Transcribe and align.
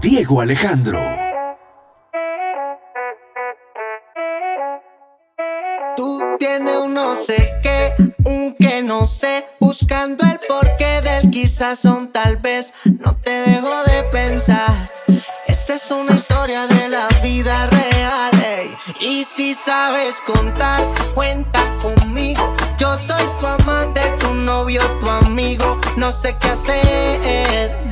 Diego 0.00 0.40
Alejandro. 0.40 1.00
Tú 5.96 6.22
tienes 6.38 6.76
un 6.76 6.94
no 6.94 7.16
sé 7.16 7.50
qué, 7.60 7.92
un 8.24 8.54
que 8.54 8.84
no 8.84 9.04
sé, 9.04 9.44
buscando 9.58 10.24
el 10.30 10.38
porqué 10.46 11.00
del 11.00 11.28
quizás 11.32 11.80
son 11.80 12.12
tal 12.12 12.36
vez. 12.36 12.72
No 12.84 13.16
te 13.16 13.32
dejo 13.32 13.82
de 13.82 14.04
pensar. 14.12 14.70
Esta 15.48 15.74
es 15.74 15.90
una 15.90 16.12
historia 16.12 16.68
de 16.68 16.88
la 16.88 17.08
vida 17.20 17.66
real. 17.66 18.30
Y 19.00 19.24
si 19.24 19.54
sabes 19.54 20.20
contar, 20.20 20.80
cuenta 21.16 21.58
conmigo. 21.82 22.54
Yo 22.78 22.96
soy 22.96 23.24
tu 23.40 23.46
amante, 23.48 24.02
tu 24.20 24.34
novio, 24.34 24.82
tu 25.00 25.10
amigo. 25.10 25.80
No 25.96 26.12
sé 26.12 26.36
qué 26.40 26.48
hacer 26.48 27.91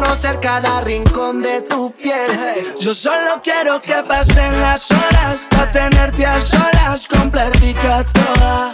conocer 0.00 0.40
cada 0.40 0.80
rincón 0.80 1.42
de 1.42 1.60
tu 1.62 1.92
piel. 1.92 2.74
Yo 2.80 2.94
solo 2.94 3.40
quiero 3.42 3.80
que 3.82 4.02
pasen 4.08 4.60
las 4.60 4.90
horas 4.90 5.40
para 5.50 5.72
tenerte 5.72 6.24
a 6.26 6.40
solas, 6.40 7.06
completica 7.06 8.04
toda. 8.12 8.72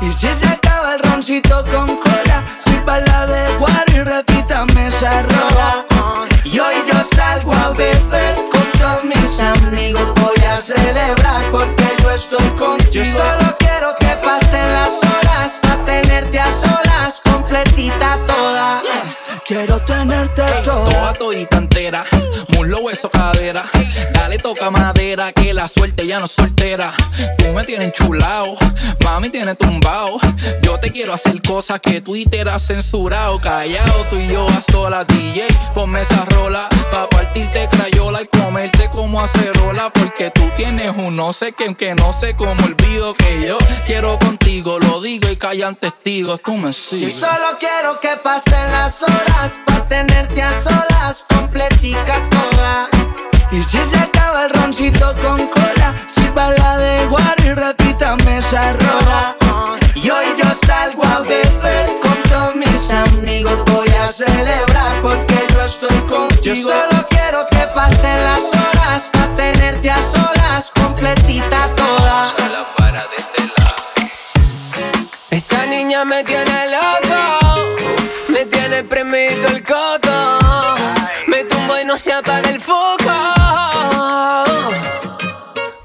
Y 0.00 0.12
si 0.12 0.34
se 0.34 0.46
acaba 0.46 0.94
el 0.96 1.02
roncito 1.02 1.64
con 1.72 1.96
cola, 1.96 2.44
si 2.64 2.72
para 2.84 3.04
la 3.06 3.26
de 3.26 3.46
y 3.94 4.00
repítame 4.00 4.88
esa 4.88 5.22
rola. 5.22 5.86
Y 6.44 6.58
hoy 6.58 6.74
yo 6.88 7.16
salgo 7.16 7.52
a 7.52 7.70
beber 7.70 8.34
con 8.50 8.72
todos 8.78 9.04
mis 9.04 9.40
amigos. 9.40 10.14
Voy 10.20 10.44
a 10.44 10.60
celebrar 10.60 11.42
porque 11.50 11.86
yo 12.02 12.10
estoy 12.10 12.48
contigo. 12.58 12.92
Yo 12.92 13.04
solo 13.04 13.56
quiero 13.58 13.94
que 14.00 14.16
pasen 14.24 14.72
las 14.72 14.90
horas 15.10 15.56
para 15.62 15.84
tenerte 15.84 16.40
a 16.40 16.50
solas, 16.50 17.20
completita 17.24 18.18
toda. 18.26 18.55
Quiero 19.46 19.80
tenerte 19.82 20.42
todo. 20.64 20.90
Toda 20.90 21.12
todita 21.12 21.58
entera, 21.58 22.04
muslo, 22.66 22.80
hueso, 22.80 23.10
cadera. 23.10 23.64
Dale, 24.12 24.38
toca 24.38 24.70
madera, 24.70 25.32
que 25.32 25.54
la 25.54 25.68
suerte 25.68 26.06
ya 26.06 26.18
no 26.18 26.28
soltera. 26.28 26.92
Tú 27.38 27.52
me 27.52 27.64
tienes 27.64 27.92
chulao, 27.92 28.56
mami 29.04 29.30
tiene 29.30 29.54
tumbao. 29.54 30.18
Yo 30.62 30.78
te 30.78 30.90
quiero 30.90 31.14
hacer 31.14 31.40
cosas 31.42 31.80
que 31.80 32.00
Twitter 32.00 32.48
ha 32.48 32.58
censurado. 32.58 33.40
Callado, 33.40 34.06
tú 34.10 34.16
y 34.16 34.28
yo 34.28 34.46
a 34.48 34.60
sola, 34.60 35.04
DJ. 35.04 35.46
Ponme 35.74 36.02
esa 36.02 36.24
rola, 36.24 36.68
pa' 36.90 37.08
partirte 37.08 37.68
crayola 37.70 38.22
y 38.22 38.26
comerte 38.26 38.88
como 38.90 39.20
acerola. 39.20 39.90
Porque 39.90 40.30
tú 40.30 40.42
tienes 40.56 40.96
un 40.96 41.16
no 41.16 41.32
sé 41.32 41.52
que 41.52 41.94
no 41.94 42.12
sé 42.12 42.34
cómo 42.36 42.64
olvido 42.64 43.14
que 43.14 43.46
yo 43.46 43.58
quiero 43.86 44.18
contigo. 44.18 44.78
Lo 44.80 45.00
digo 45.00 45.28
y 45.30 45.36
callan 45.36 45.76
testigos, 45.76 46.40
tú 46.42 46.56
me 46.56 46.72
sigues. 46.72 47.14
Yo 47.14 47.26
solo 47.26 47.58
quiero 47.58 48.00
que 48.00 48.16
pasen 48.22 48.72
las 48.72 49.02
horas 49.02 49.58
para 49.66 49.88
tenerte 49.88 50.42
a 50.42 50.52
solas, 50.60 51.24
completica 51.28 52.14
Y 53.52 53.62
si 53.62 53.78
se 53.86 53.98
acaba 53.98 54.46
el 54.46 54.50
roncito 54.50 55.14
con 55.22 55.46
cola, 55.48 55.94
si 56.08 56.22
la 56.34 56.76
de 56.78 57.08
y 57.44 57.54
repítame 57.54 58.38
esa 58.38 58.72
rola. 58.74 59.36
Y 59.94 60.10
hoy 60.10 60.26
yo 60.36 60.48
salgo 60.66 61.04
a 61.04 61.20
beber 61.20 61.90
con 62.02 62.22
todos 62.24 62.56
mis 62.56 62.90
amigos, 62.90 63.64
voy 63.72 63.88
a 63.88 64.12
celebrar 64.12 65.00
porque 65.00 65.36
yo 65.52 65.64
estoy 65.64 65.98
contigo. 66.00 66.42
Yo 66.42 66.54
solo 66.56 67.06
quiero 67.08 67.46
que 67.50 67.66
pasen 67.74 68.24
las 68.24 68.44
horas 68.52 69.08
para 69.12 69.36
tenerte 69.36 69.90
a 69.90 69.98
solas, 70.02 70.72
completita 70.74 71.68
toda. 71.76 72.34
Esa 75.30 75.66
niña 75.66 76.04
me 76.04 76.24
tiene 76.24 76.70
loco 76.70 77.46
me 78.28 78.44
tiene 78.44 78.84
premido 78.84 79.48
el 79.48 79.62
coco. 79.62 80.45
Se 82.06 82.12
apaga 82.12 82.50
el 82.50 82.60
foco. 82.60 83.16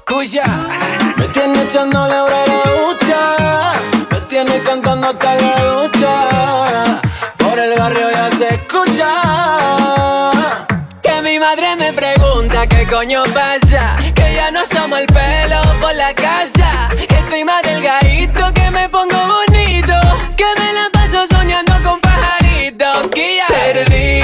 Cuya. 0.06 0.44
Me 1.16 1.26
tiene 1.34 1.62
echándole 1.62 2.14
hora 2.14 2.42
a 2.44 2.46
la 2.46 2.62
ducha. 2.70 3.72
Me 4.08 4.20
tiene 4.28 4.60
cantando 4.60 5.08
hasta 5.08 5.34
la 5.34 5.56
ducha. 5.64 7.00
Por 7.38 7.58
el 7.58 7.76
barrio 7.76 8.08
ya 8.12 8.30
se 8.38 8.54
escucha. 8.54 9.10
Que 11.02 11.22
mi 11.22 11.40
madre 11.40 11.74
me 11.74 11.92
pregunta 11.92 12.68
qué 12.68 12.86
coño 12.86 13.24
pasa. 13.34 13.96
Que 14.14 14.36
ya 14.36 14.52
no 14.52 14.64
somos 14.64 15.00
el 15.00 15.06
pelo 15.06 15.60
por 15.80 15.94
la 15.96 16.14
casa. 16.14 16.88
Que 17.08 17.16
estoy 17.16 17.44
más 17.44 17.62
delgadito, 17.62 18.54
que 18.54 18.70
me 18.70 18.88
pongo 18.88 19.18
bonito. 19.34 19.98
Que 20.36 20.46
me 20.60 20.72
la 20.72 20.88
paso 20.92 21.26
soñando 21.34 21.72
con 21.82 22.00
Perdido, 22.00 22.86
ando 22.92 23.90
medio 23.90 24.21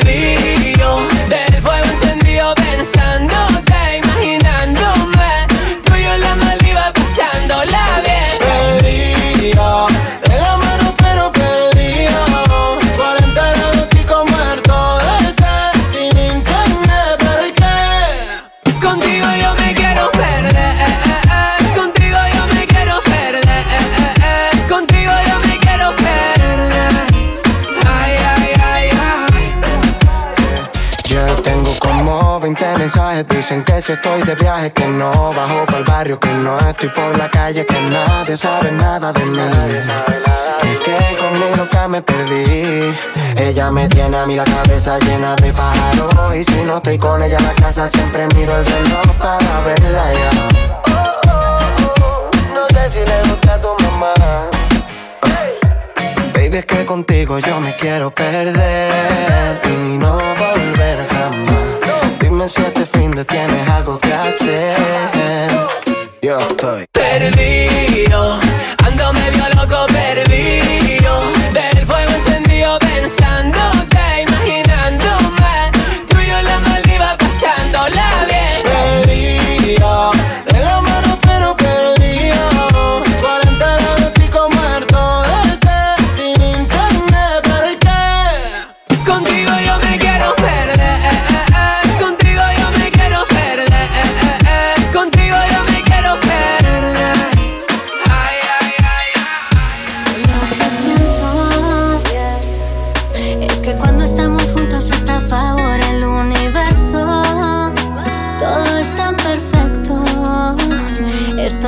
perdido 0.00 0.96
Del 1.28 1.62
fuego 1.62 1.86
encendido 1.86 2.54
pensándote, 2.54 3.53
mensajes 32.84 33.26
dicen 33.28 33.64
que 33.64 33.80
si 33.80 33.92
estoy 33.92 34.22
de 34.24 34.34
viaje, 34.34 34.70
que 34.70 34.86
no 34.86 35.32
bajo 35.32 35.64
para 35.64 35.78
el 35.78 35.84
barrio, 35.84 36.20
que 36.20 36.28
no 36.28 36.58
estoy 36.68 36.90
por 36.90 37.16
la 37.16 37.30
calle, 37.30 37.64
que 37.64 37.80
nadie 37.80 38.36
sabe 38.36 38.70
nada 38.72 39.10
de 39.10 39.24
mí. 39.24 39.38
Es 39.38 40.78
que 40.84 41.16
con 41.18 41.32
mi 41.40 41.56
loca 41.56 41.88
me 41.88 42.02
perdí. 42.02 42.94
Ella 43.38 43.70
me 43.70 43.88
tiene 43.88 44.18
a 44.18 44.26
mí 44.26 44.36
la 44.36 44.44
cabeza 44.44 44.98
llena 44.98 45.34
de 45.36 45.50
pájaros. 45.50 46.36
Y 46.36 46.44
si 46.44 46.62
no 46.62 46.76
estoy 46.76 46.98
con 46.98 47.22
ella 47.22 47.38
en 47.38 47.44
la 47.44 47.54
casa, 47.54 47.88
siempre 47.88 48.26
miro 48.36 48.54
el 48.54 48.66
reloj 48.66 49.06
para 49.18 49.60
verla 49.62 50.04
ya. 50.20 50.30
No 52.52 52.68
sé 52.68 52.90
si 52.90 52.98
le 52.98 53.18
gusta 53.30 53.54
a 53.54 53.60
tu 53.62 53.68
mamá. 53.82 54.12
Baby, 56.34 56.58
es 56.58 56.66
que 56.66 56.84
contigo 56.84 57.38
yo 57.38 57.60
me 57.60 57.74
quiero 57.76 58.14
perder 58.14 59.58
y 59.64 59.98
no 59.98 60.18
volver 60.18 61.08
jamás 61.08 61.43
este 62.46 62.84
fin 62.84 63.10
de 63.12 63.24
tienes 63.24 63.68
algo 63.70 63.98
que 63.98 64.12
hacer. 64.12 64.76
Yo 66.20 66.38
estoy 66.38 66.84
perdido, 66.92 68.38
ando 68.84 69.12
medio 69.14 69.44
loco 69.56 69.86
perdido. 69.86 71.20
Del 71.54 71.86
fuego 71.86 72.10
encendido 72.10 72.78
pensando 72.80 73.58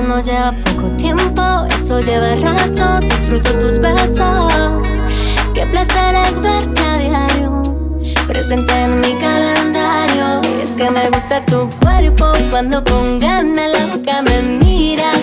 lleva 0.03 0.53
poco 0.53 0.91
tiempo, 0.97 1.43
eso 1.71 2.01
lleva 2.01 2.35
rato. 2.37 3.01
Disfruto 3.01 3.59
tus 3.59 3.79
besos. 3.79 4.83
Qué 5.55 5.67
placer 5.67 6.15
es 6.15 6.41
verte 6.41 6.83
a 6.83 6.99
diario, 6.99 7.63
presente 8.29 8.73
en 8.75 9.01
mi 9.01 9.15
calendario. 9.15 10.43
Y 10.59 10.65
es 10.65 10.75
que 10.75 10.91
me 10.91 11.09
gusta 11.09 11.45
tu 11.47 11.71
cuerpo 11.83 12.33
cuando 12.51 12.85
con 12.85 13.21
ganas 13.21 13.71
la 13.71 13.87
boca 13.87 14.23
me 14.23 14.43
miras. 14.43 15.19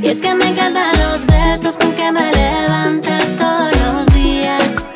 Y 0.00 0.08
es 0.08 0.18
que 0.18 0.34
me 0.34 0.48
encantan 0.48 0.92
los 0.98 1.26
besos 1.26 1.76
con 1.76 1.92
que 1.92 2.10
me 2.10 2.32
levantas 2.32 3.36
todos 3.38 3.70
los 3.84 4.14
días. 4.14 4.86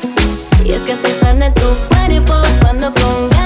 Y 0.65 0.71
es 0.71 0.81
que 0.81 0.95
soy 0.95 1.11
fan 1.11 1.39
de 1.39 1.51
tu 1.51 1.67
cuerpo 1.89 2.33
cuando 2.61 2.91
con 2.93 3.29
ganas 3.29 3.38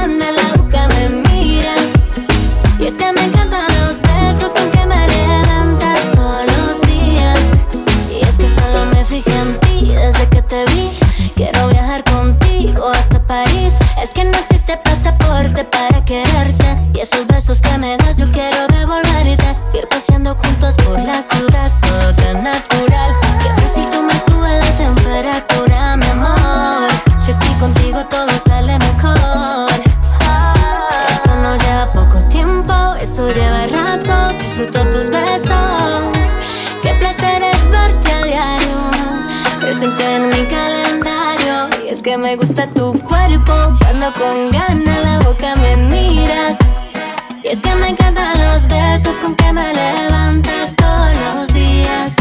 me 42.34 42.38
gusta 42.38 42.66
tu 42.66 42.92
cuerpo 43.02 43.54
cuando 43.80 44.12
con 44.14 44.50
ganas 44.52 45.04
la 45.04 45.20
boca 45.20 45.56
me 45.56 45.78
miras. 45.78 46.58
Y 47.44 47.50
es 47.50 47.62
que 47.62 47.76
me 47.76 47.90
encantan 47.90 48.36
los 48.40 48.66
besos 48.68 49.16
con 49.22 49.36
que 49.36 49.54
me 49.54 49.72
levantas 49.72 50.76
todos 50.76 51.16
los 51.36 51.54
días. 51.54 52.14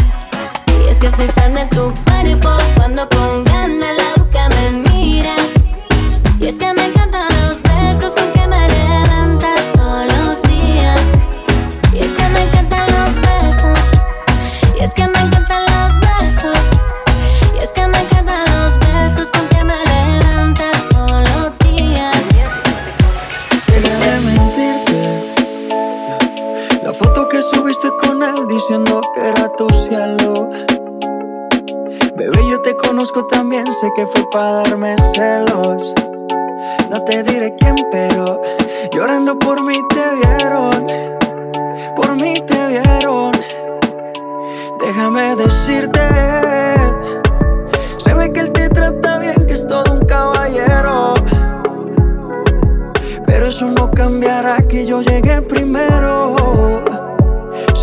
Y 0.66 0.90
es 0.90 0.98
que 0.98 1.10
soy 1.10 1.28
fan 1.28 1.54
de 1.54 1.64
tu 1.66 1.94
cuerpo 2.04 2.50
cuando 2.76 3.08
con 3.08 3.31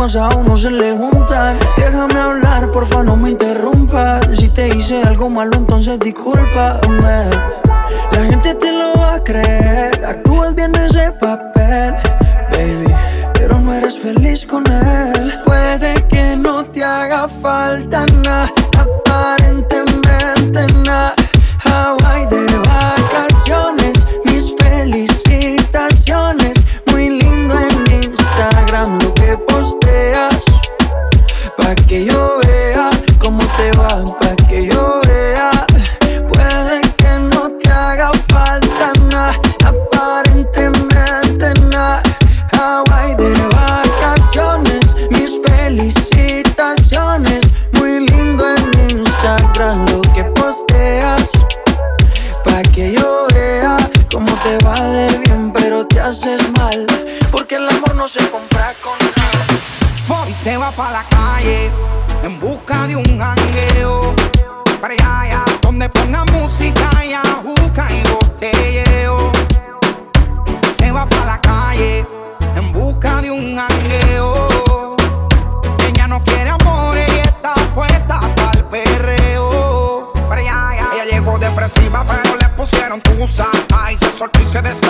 pasado 0.00 0.42
no 0.42 0.56
se 0.56 0.70
le 0.70 0.92
junta. 0.96 1.54
Déjame 1.76 2.18
hablar, 2.18 2.72
porfa, 2.72 3.04
no 3.04 3.16
me 3.16 3.32
interrumpas. 3.32 4.26
Si 4.34 4.48
te 4.48 4.74
hice 4.74 5.02
algo 5.02 5.28
malo, 5.28 5.54
entonces 5.58 6.00
discúlpame. 6.00 7.28
La 8.10 8.24
gente 8.24 8.54
te 8.54 8.72
lo 8.72 8.98
va 8.98 9.16
a 9.16 9.22
creer. 9.22 10.02
Actúas 10.06 10.54
bien, 10.54 10.70
me 10.70 10.88
sepa 10.88 11.29
no 58.00 58.08
se 58.08 58.30
compra 58.30 58.74
con 58.82 58.98
nada. 58.98 60.28
Y 60.28 60.32
se 60.32 60.56
va 60.56 60.70
para 60.70 60.92
la 60.92 61.04
calle 61.04 61.70
en 62.22 62.40
busca 62.40 62.86
de 62.86 62.96
un 62.96 63.18
jangueo. 63.18 64.14
Para 64.80 64.94
allá, 64.94 65.44
donde 65.60 65.88
ponga 65.88 66.24
música, 66.24 66.90
ya 67.04 67.22
busca 67.44 67.86
y 67.92 68.02
botelleo. 68.08 69.30
Se 70.78 70.90
va 70.90 71.04
para 71.06 71.26
la 71.26 71.40
calle 71.40 72.06
en 72.56 72.72
busca 72.72 73.20
de 73.20 73.30
un 73.30 73.56
jangueo. 73.56 74.96
Ella 75.86 76.06
no 76.06 76.24
quiere 76.24 76.50
amor 76.50 76.96
y 76.96 77.18
está 77.18 77.52
puesta 77.74 78.20
para 78.34 78.52
el 78.52 78.64
perreo. 78.64 80.12
Ella 80.36 81.04
llegó 81.10 81.38
depresiva, 81.38 82.04
pero 82.08 82.36
le 82.36 82.48
pusieron 82.50 83.00
tusa. 83.02 83.48
Ay, 83.74 83.98
se 83.98 84.10
soltó 84.16 84.40
y 84.40 84.46
se 84.46 84.62
desayunó 84.62 84.89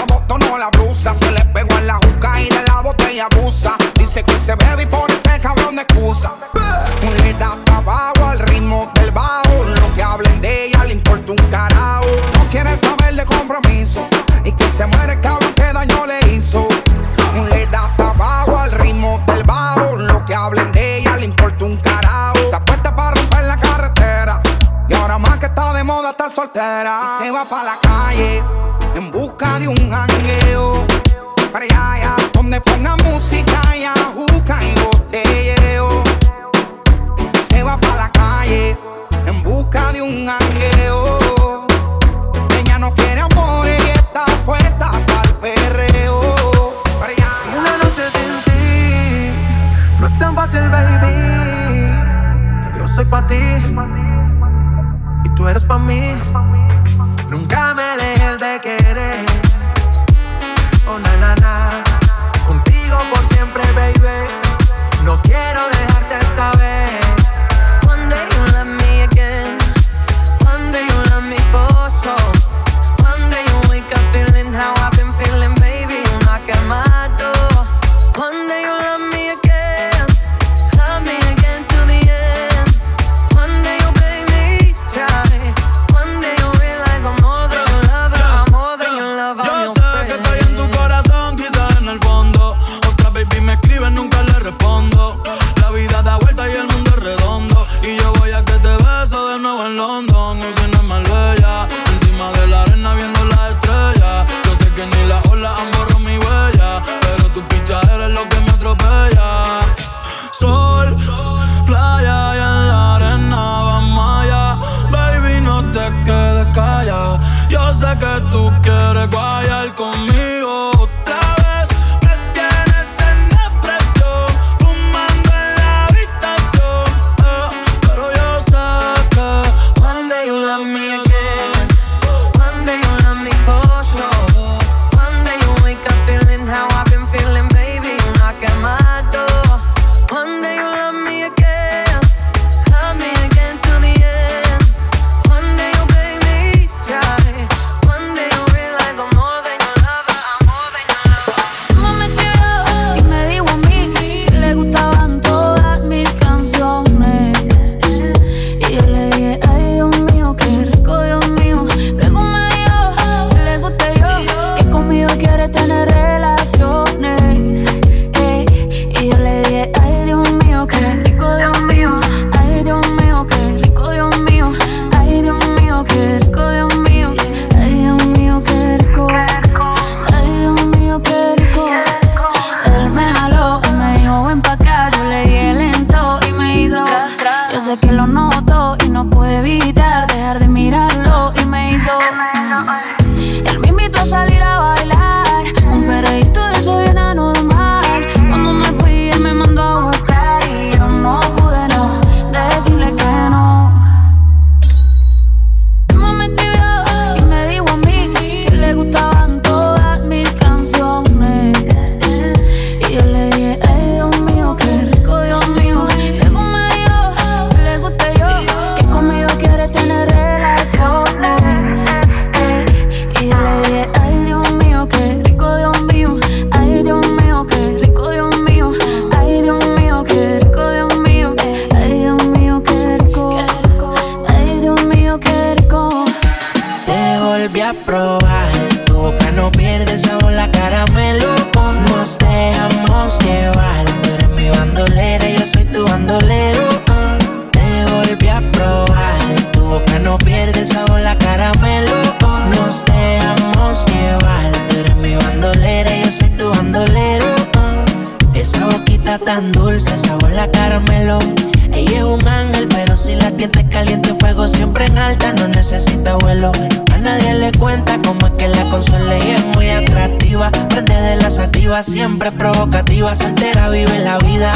soltera, 273.14 273.68
vive 273.68 273.98
la 274.00 274.18
vida. 274.18 274.52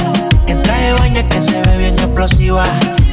En 0.47 0.63
traje 0.63 0.93
baña 0.93 1.27
que 1.29 1.41
se 1.41 1.61
ve 1.63 1.79
bien 1.79 1.95
explosiva. 1.95 2.65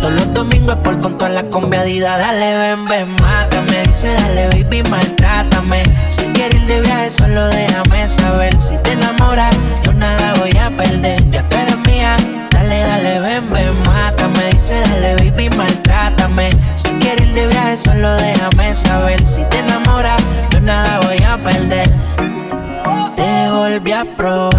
Todos 0.01 0.13
los 0.13 0.33
domingos 0.33 0.75
por 0.83 0.99
con 0.99 1.17
toda 1.17 1.29
la 1.29 1.43
combiadida. 1.43 2.17
Dale, 2.17 2.57
ven, 2.57 2.85
ven, 2.85 3.15
mátame. 3.21 3.81
Dice, 3.83 4.13
dale, 4.13 4.49
baby, 4.49 4.83
maltrátame. 4.89 5.83
Si 6.09 6.23
quieres 6.33 6.61
ir 6.61 6.67
de 6.67 6.81
viaje, 6.81 7.09
solo 7.09 7.47
déjame 7.47 8.07
saber. 8.07 8.53
Si 8.61 8.77
te 8.77 8.93
enamoras, 8.93 9.55
yo 9.83 9.93
nada 9.93 10.33
voy 10.39 10.55
a 10.57 10.69
perder. 10.75 11.19
Ya 11.29 11.47
tú 11.49 11.57
eres 11.57 11.77
mía. 11.87 12.17
Dale, 12.51 12.79
dale, 12.81 13.19
ven, 13.19 13.51
ven, 13.51 13.81
mátame. 13.83 14.49
Dice, 14.51 14.79
dale, 14.81 15.15
baby, 15.15 15.49
maltrátame. 15.55 16.49
Si 16.75 16.89
quieres 16.99 17.25
ir 17.27 17.33
de 17.33 17.47
viaje, 17.47 17.77
solo 17.77 18.15
déjame 18.15 18.73
saber. 18.75 19.21
Si 19.25 19.43
te 19.45 19.59
enamoras, 19.59 20.21
yo 20.51 20.59
nada 20.61 20.99
voy 20.99 21.17
a 21.23 21.37
perder. 21.37 21.89
Te 23.15 23.51
volví 23.51 23.91
a 23.91 24.05
probar 24.17 24.50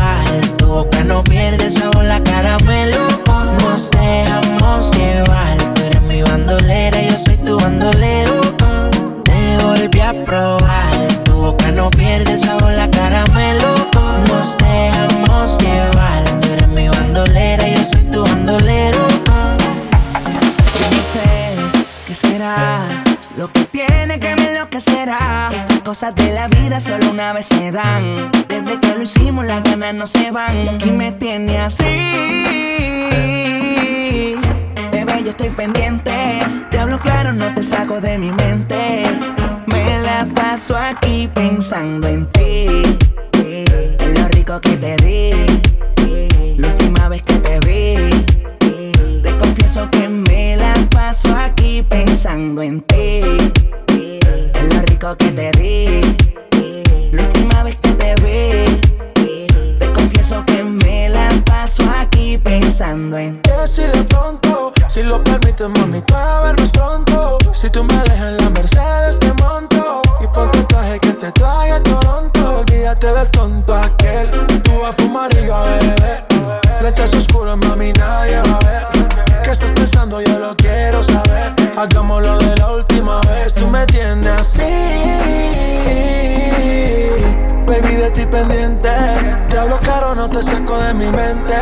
saco 90.42 90.76
de 90.78 90.94
mi 90.94 91.06
mente. 91.06 91.54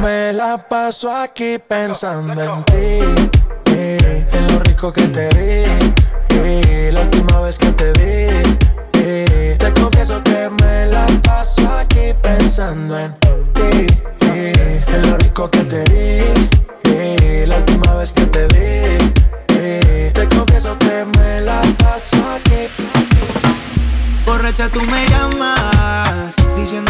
Me 0.00 0.32
la 0.32 0.56
paso 0.56 1.14
aquí 1.14 1.58
pensando 1.58 2.42
en 2.42 2.64
ti. 2.64 2.98
En 3.72 4.46
lo 4.48 4.60
rico 4.60 4.92
que 4.92 5.06
te 5.08 5.28
di. 5.30 6.90
La 6.92 7.02
última 7.02 7.40
vez 7.40 7.58
que 7.58 7.70
te 7.72 7.92
di. 7.92 8.42
Te 9.58 9.72
confieso 9.74 10.22
que 10.22 10.50
me 10.62 10.86
la 10.86 11.06
paso 11.22 11.68
aquí 11.70 12.14
pensando 12.22 12.98
en 12.98 13.14
ti. 13.54 13.86
En 14.22 15.10
lo 15.10 15.16
rico 15.18 15.50
que 15.50 15.64
te 15.64 15.84
di. 15.84 17.46
La 17.46 17.56
última 17.56 17.94
vez 17.94 18.12
que 18.12 18.26
te 18.26 18.46
di. 18.48 18.98
Te 20.12 20.28
confieso 20.28 20.76
que 20.78 21.04
me 21.18 21.40
la 21.40 21.60
paso 21.78 22.16
aquí. 22.36 22.68
Borracha, 24.26 24.68
tú 24.68 24.80
me 24.82 25.06
llamas. 25.08 26.34
Diciendo 26.56 26.89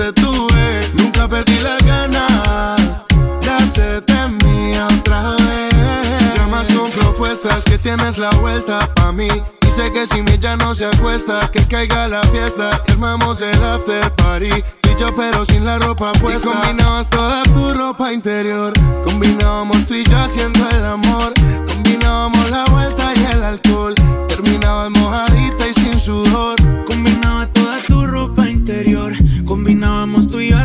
Te 0.00 0.12
tuve. 0.14 0.90
Nunca 0.94 1.28
perdí 1.28 1.58
las 1.60 1.84
ganas 1.84 3.04
de 3.42 3.50
hacerte 3.50 4.14
mía 4.44 4.88
otra 4.98 5.36
vez. 5.36 6.34
Llamas 6.34 6.68
con 6.68 6.90
propuestas 6.90 7.64
que 7.64 7.76
tienes 7.76 8.16
la 8.16 8.30
vuelta 8.40 8.88
pa' 8.94 9.12
mí. 9.12 9.28
Sé 9.68 9.92
que 9.92 10.06
si 10.06 10.22
mi 10.22 10.38
ya 10.38 10.56
no 10.56 10.74
se 10.74 10.86
acuesta, 10.86 11.50
que 11.52 11.66
caiga 11.66 12.08
la 12.08 12.22
fiesta. 12.24 12.80
Armamos 12.88 13.42
el 13.42 13.62
after 13.62 14.10
party. 14.16 14.50
Tú 14.80 14.90
y 14.90 15.00
yo, 15.00 15.14
pero 15.14 15.44
sin 15.44 15.66
la 15.66 15.78
ropa 15.78 16.12
puesta. 16.14 16.48
Y 16.48 16.52
combinabas 16.52 17.08
toda 17.10 17.42
tu 17.42 17.74
ropa 17.74 18.10
interior. 18.10 18.72
Combinábamos 19.04 19.84
tú 19.86 19.94
y 19.94 20.04
yo 20.04 20.16
haciendo 20.16 20.66
el 20.70 20.86
amor. 20.86 21.34
Combinábamos 21.66 22.50
la 22.50 22.64
vuelta 22.66 23.12
y 23.14 23.34
el 23.34 23.44
alcohol. 23.44 23.94
Terminabas 24.28 24.90
mojadita 24.90 25.68
y 25.68 25.74
sin 25.74 26.00
sudor. 26.00 26.56
Combinaba 26.86 27.46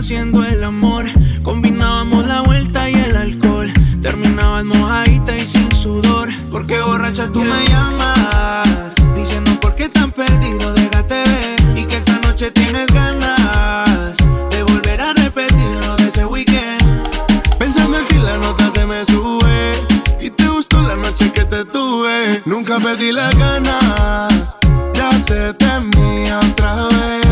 haciendo 0.05 0.43
el 0.45 0.63
amor. 0.63 1.05
Combinábamos 1.41 2.27
la 2.27 2.41
vuelta 2.41 2.87
y 2.87 2.93
el 2.93 3.17
alcohol. 3.17 3.73
Terminabas 4.03 4.63
mojadita 4.63 5.35
y 5.35 5.47
sin 5.47 5.71
sudor. 5.71 6.29
Porque 6.51 6.79
borracha 6.79 7.27
tú 7.31 7.41
me 7.41 7.67
llamas. 7.69 8.93
Diciendo 9.15 9.59
por 9.59 9.73
qué 9.73 9.89
tan 9.89 10.11
perdido, 10.11 10.75
déjate 10.75 11.15
ver. 11.15 11.79
Y 11.79 11.85
que 11.85 11.97
esa 11.97 12.19
noche 12.19 12.51
tienes 12.51 12.85
ganas 12.93 14.15
de 14.51 14.61
volver 14.61 15.01
a 15.01 15.13
repetir 15.13 15.71
lo 15.81 15.95
de 15.95 16.07
ese 16.09 16.23
weekend. 16.23 17.09
Pensando 17.57 17.97
en 17.97 18.07
ti, 18.07 18.17
la 18.19 18.37
nota 18.37 18.69
se 18.69 18.85
me 18.85 19.03
sube. 19.07 19.71
Y 20.21 20.29
te 20.29 20.47
gustó 20.49 20.83
la 20.83 20.97
noche 20.97 21.31
que 21.31 21.45
te 21.45 21.65
tuve. 21.65 22.43
Nunca 22.45 22.79
perdí 22.79 23.11
las 23.11 23.35
ganas 23.39 24.55
de 24.93 25.01
hacerte 25.01 25.65
mía 25.79 26.41
otra 26.51 26.89
vez. 26.89 27.24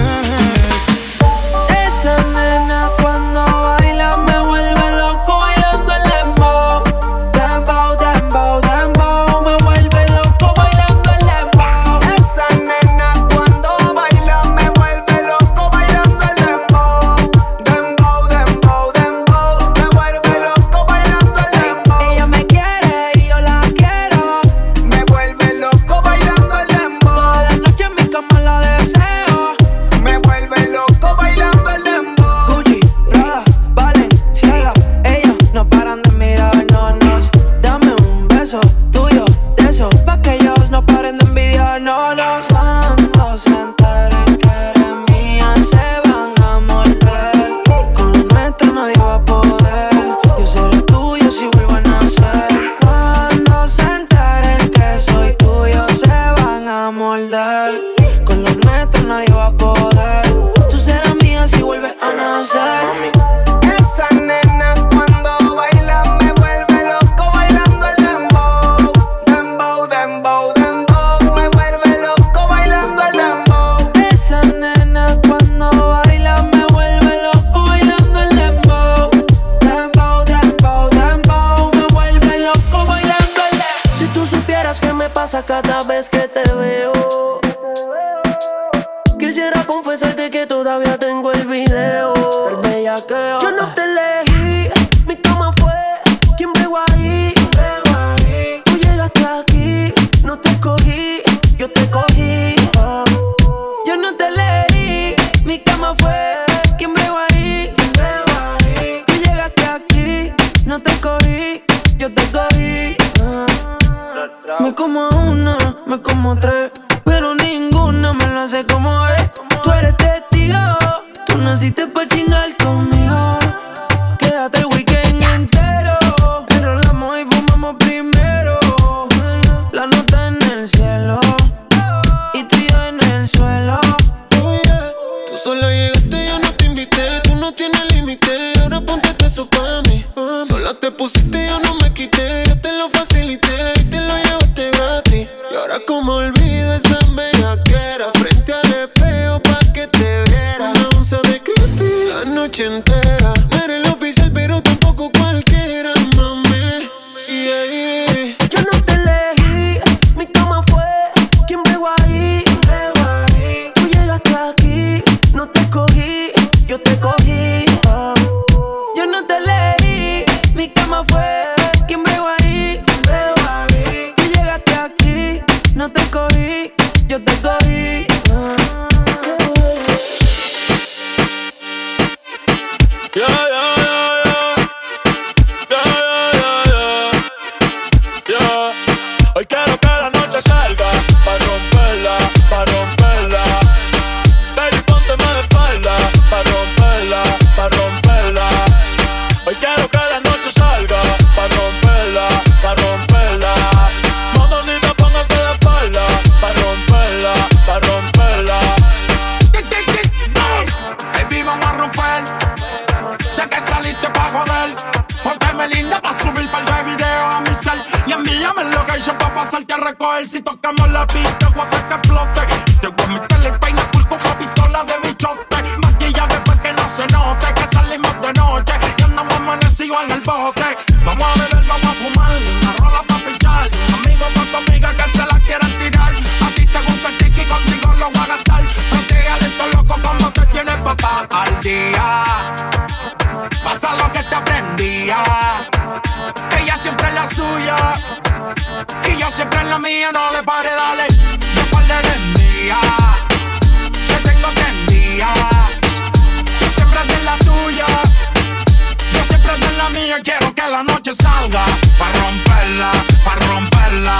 Pa' 261.99 262.11
romperla, 262.19 262.91
pa' 263.25 263.35
romperla. 263.47 264.17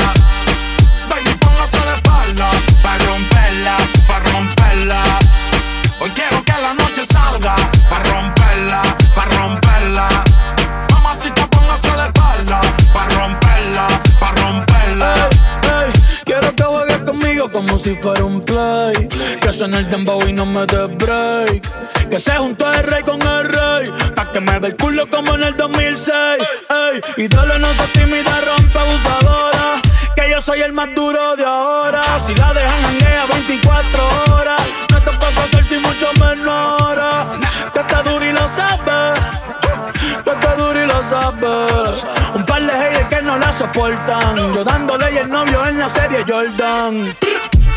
Baby, 1.10 1.34
póngase 1.40 1.80
de 1.88 1.96
espalda. 1.96 2.50
Pa' 2.84 2.98
romperla, 3.06 3.78
pa' 4.08 4.20
romperla. 4.20 5.02
Hoy 6.00 6.10
quiero 6.12 6.44
que 6.44 6.52
la 6.62 6.74
noche 6.74 7.06
salga 7.06 7.56
Pa' 7.90 8.00
romperla, 8.00 8.82
pa' 9.16 9.24
romperla 9.24 10.08
Mamacita, 10.92 11.48
póngase 11.48 11.88
de 11.88 12.04
espalda 12.04 12.60
Pa' 12.94 13.06
romperla, 13.06 13.88
pa' 14.20 14.32
romperla 14.32 15.14
quiero 16.26 16.56
que 16.56 16.64
juegues 16.64 17.00
conmigo 17.02 17.52
como 17.52 17.78
si 17.78 17.96
fuera 17.96 18.24
un 18.24 18.42
play. 18.42 19.08
Que 19.42 19.54
suene 19.54 19.80
el 19.80 19.90
dembow 19.90 20.28
y 20.28 20.34
no 20.34 20.46
me 20.46 20.66
dé 20.66 20.88
break. 20.88 22.10
Que 22.10 22.20
se 22.20 22.32
juntó 22.32 22.72
el 22.74 22.84
rey 22.84 23.04
con 23.04 23.22
el 23.22 23.46
rey. 23.46 23.92
Pa' 24.16 24.32
que 24.32 24.40
me 24.40 24.58
ve 24.60 24.70
el 24.70 24.76
culo 24.76 25.08
como 25.10 25.36
en 25.36 25.44
el 25.44 25.56
2006. 25.56 26.14
Ey, 26.14 26.38
y 27.18 27.28
dale, 27.28 27.60
no 27.60 27.74
se 27.74 27.88
tímida, 27.90 28.42
rompe 28.42 28.80
abusadora. 28.80 29.82
Que 30.16 30.30
yo 30.30 30.42
soy 30.42 30.62
el 30.62 30.74
más 30.74 30.90
duro 30.96 31.36
de 31.36 31.46
ahora. 31.46 32.02
Si 32.20 32.34
la 32.36 32.54
dejan 32.54 32.86
hanguea 32.86 33.26
24 33.26 34.34
horas. 34.34 34.62
No 34.92 35.02
te 35.02 35.12
puedo 35.12 35.42
hacer 35.42 35.64
si 35.64 35.78
mucho 35.78 36.12
menor. 36.20 37.00
Que 37.74 37.80
está 37.80 38.04
duro 38.04 38.26
y 38.26 38.32
lo 38.32 38.48
sabes. 38.48 39.20
Que 40.24 40.32
está 40.32 40.56
duro 40.56 40.84
y 40.84 40.88
lo 40.88 41.04
sabes. 41.04 42.06
Soportan. 43.54 44.36
Yo 44.56 44.64
dándole 44.64 45.14
y 45.14 45.18
el 45.18 45.30
novio 45.30 45.66
en 45.68 45.80
la 45.80 45.90
serie 45.90 46.26
Jordan. 46.28 47.16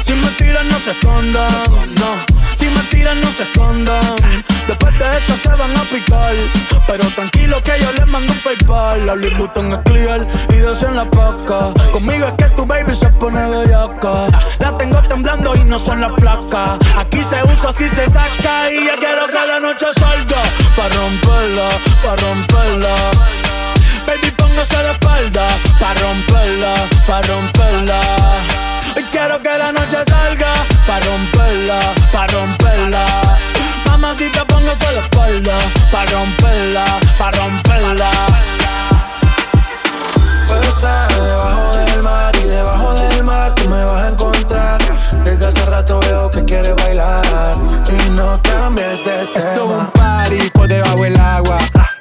Si 0.05 0.13
me 0.13 0.29
tiran, 0.39 0.69
no 0.69 0.79
se 0.81 0.93
escondan. 0.93 1.53
No. 1.99 2.37
Si 2.57 2.67
me 2.67 2.81
tiran, 2.85 3.21
no 3.21 3.31
se 3.31 3.43
escondan. 3.43 4.17
Después 4.67 4.99
de 4.99 5.19
esto 5.19 5.37
se 5.37 5.55
van 5.55 5.77
a 5.77 5.83
picar. 5.83 6.35
Pero 6.87 7.05
tranquilo 7.11 7.63
que 7.63 7.73
yo 7.81 7.93
les 7.93 8.07
mando 8.07 8.33
un 8.33 8.39
PayPal. 8.41 9.07
La 9.07 9.15
Louis 9.15 9.37
Vuitton 9.37 9.73
es 9.73 9.79
clear 9.81 10.27
y 10.49 10.57
de 10.57 10.73
en 10.73 10.97
la 10.97 11.11
paca. 11.11 11.73
Conmigo 11.93 12.27
es 12.27 12.33
que 12.35 12.49
tu 12.57 12.65
baby 12.65 12.95
se 12.95 13.09
pone 13.11 13.39
bellaca. 13.49 14.27
La 14.59 14.77
tengo 14.79 15.03
temblando 15.03 15.55
y 15.57 15.65
no 15.65 15.79
son 15.79 16.01
las 16.01 16.13
placas. 16.13 16.79
Aquí 16.97 17.23
se 17.23 17.43
usa, 17.45 17.71
así 17.71 17.89
se 17.89 18.07
saca. 18.09 18.71
Y 18.73 18.87
ya 18.87 18.97
quiero 18.97 19.27
que 19.27 19.47
la 19.47 19.61
noche 19.61 19.87
salga. 19.99 20.43
Pa' 20.75 20.89
romperla, 20.89 21.69
pa' 22.03 22.17
romperla. 22.17 23.46
Baby, 24.07 24.31
póngase 24.37 24.77
de 24.77 24.91
espalda. 24.93 25.47
Pa' 25.81 25.95
romperla, 25.95 26.75
pa' 27.07 27.23
romperla. 27.23 28.01
Hoy 28.97 29.05
quiero 29.11 29.43
que 29.43 29.59
la 29.59 29.73
noche 29.73 29.99
salga. 30.07 30.53
Pa' 30.87 31.01
romperla, 31.01 31.79
pa' 32.13 32.27
romperla. 32.29 33.05
Mamacita, 33.87 34.45
póngase 34.45 34.87
de 34.95 35.01
espalda. 35.01 35.57
Pa' 35.91 36.07
romperla, 36.07 36.85
pa' 37.19 37.31
romperla. 37.33 38.11
Puedo 40.47 40.63
estar 40.63 41.13
debajo 41.13 41.77
del 41.77 42.03
mar 42.03 42.37
y 42.37 42.45
debajo 42.45 42.95
del 42.95 43.25
mar 43.25 43.55
tú 43.57 43.69
me 43.69 43.85
vas 43.85 44.07
a 44.07 44.09
encontrar. 44.11 44.79
Desde 45.25 45.47
hace 45.47 45.67
rato 45.67 45.99
veo 46.01 46.31
que 46.31 46.45
quieres 46.45 46.77
bailar 46.77 47.55
y 47.91 48.11
no 48.11 48.41
cambies 48.43 49.05
de 49.05 49.27
tema. 49.35 49.39
Esto 49.51 49.65
es 49.65 49.81
un 49.81 49.87
party 49.91 50.51
por 50.51 50.69
debajo 50.69 51.03
del 51.03 51.19
agua. 51.19 51.59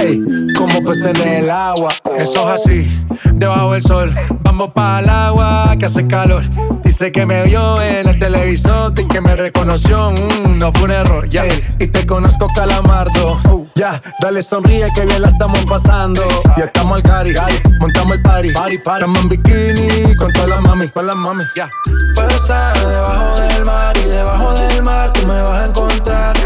Ey, 0.00 0.22
como 0.56 0.82
peces 0.84 1.18
en 1.20 1.28
el 1.28 1.50
agua. 1.50 1.88
Eso 2.16 2.54
es 2.54 2.62
así, 2.62 3.06
debajo 3.34 3.72
del 3.72 3.82
sol. 3.82 4.14
Vamos 4.40 4.72
para 4.72 5.00
el 5.00 5.08
agua 5.08 5.74
que 5.78 5.86
hace 5.86 6.06
calor. 6.06 6.44
Dice 6.82 7.12
que 7.12 7.26
me 7.26 7.42
vio 7.44 7.82
en 7.82 8.08
el 8.08 8.18
televisor 8.18 8.92
y 8.98 9.06
que 9.08 9.20
me 9.20 9.36
reconoció. 9.36 10.12
Mm, 10.12 10.58
no 10.58 10.72
fue 10.72 10.84
un 10.84 10.90
error, 10.92 11.28
ya. 11.28 11.44
Y 11.78 11.86
te 11.88 12.06
conozco, 12.06 12.48
calamardo. 12.54 13.38
Oh, 13.50 13.66
ya, 13.74 14.00
dale 14.20 14.42
sonríe 14.42 14.88
que 14.94 15.04
bien 15.04 15.20
la 15.20 15.28
estamos 15.28 15.64
pasando. 15.66 16.22
Ya 16.56 16.64
estamos 16.64 16.96
al 16.96 17.02
cari, 17.02 17.34
montamos 17.80 18.16
el 18.16 18.22
party. 18.22 18.52
party, 18.52 18.78
party. 18.78 19.04
Estamos 19.04 19.22
en 19.22 19.28
bikini 19.28 20.14
con 20.16 20.32
todas 20.32 20.48
las 20.48 20.60
mami, 20.62 20.88
con 20.88 21.06
las 21.06 21.16
mami. 21.16 21.44
Ya. 21.54 21.70
Puedo 22.14 22.30
estar 22.30 22.78
debajo 22.78 23.40
del 23.40 23.64
mar 23.64 23.96
y 23.98 24.08
debajo 24.08 24.54
del 24.54 24.82
mar 24.82 25.12
tú 25.12 25.26
me 25.26 25.42
vas 25.42 25.62
a 25.62 25.66
encontrar. 25.66 26.45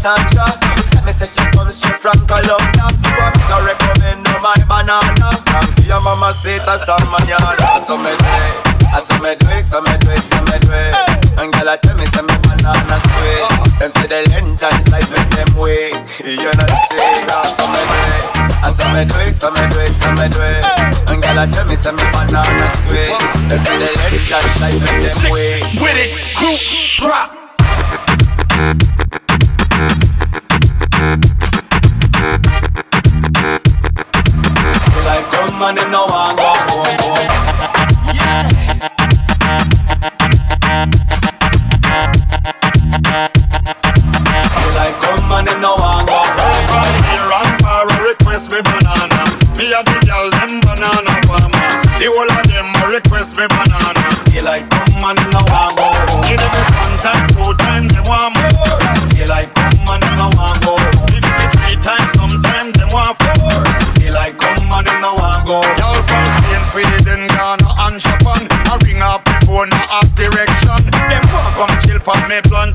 Cassandra. 0.00 0.56
She 0.72 0.82
tell 0.88 1.04
me 1.04 1.12
say 1.12 1.28
she 1.28 1.44
comes 1.52 1.76
straight 1.76 2.00
from 2.00 2.16
Colombia, 2.24 2.88
so 2.88 3.12
I'm 3.12 3.36
gonna 3.52 3.68
recommend 3.68 4.24
her 4.32 4.40
my 4.40 4.56
banana. 4.64 5.36
From 5.44 5.68
your 5.84 6.00
mama 6.00 6.32
say 6.32 6.56
that's 6.64 6.88
the 6.88 6.96
manana, 7.12 7.76
so 7.84 8.00
me 8.00 8.08
do 8.08 8.32
it. 8.32 8.80
I 8.96 9.04
say 9.04 9.20
me 9.20 9.36
do 9.36 9.44
it, 9.52 9.60
so 9.60 9.84
me 9.84 9.92
do 10.00 10.08
it, 10.08 10.24
so 10.24 10.40
me 10.48 10.56
do 10.56 10.72
it. 10.72 10.96
And 11.36 11.52
girl, 11.52 11.68
I 11.68 11.76
tell 11.76 11.92
me 12.00 12.08
say 12.08 12.24
me 12.24 12.32
banana 12.40 12.96
sweet. 12.96 13.44
Them 13.76 13.92
say 13.92 14.08
the 14.08 14.24
length 14.32 14.64
and 14.64 14.80
size 14.88 15.10
make 15.12 15.28
them 15.36 15.52
wait. 15.52 15.92
You 16.24 16.48
know 16.48 16.68
say 16.88 17.20
that, 17.28 17.52
so 17.52 17.68
me 17.68 17.84
do 17.84 18.00
it. 18.16 18.24
I 18.64 18.72
say 18.72 18.88
me 18.96 19.04
do 19.04 19.20
it, 19.20 19.36
so 19.36 19.52
me 19.52 19.60
do 19.68 19.84
it, 19.84 19.92
so 19.92 20.08
me 20.16 20.32
do 20.32 20.40
it. 20.40 20.64
And 21.12 21.20
girl, 21.20 21.36
I 21.36 21.44
tell 21.44 21.68
me 21.68 21.76
say 21.76 21.92
me 21.92 22.08
banana 22.08 22.72
sweet. 22.88 23.12
Them 23.52 23.60
say 23.60 23.76
the 23.76 23.88
length 24.00 24.32
and 24.32 24.48
size 24.56 24.80
make 24.80 25.12
them 25.12 25.28
wait. 25.28 25.60
Sick 25.60 25.82
With 25.84 26.00
it, 26.00 26.08
crew. 26.40 26.79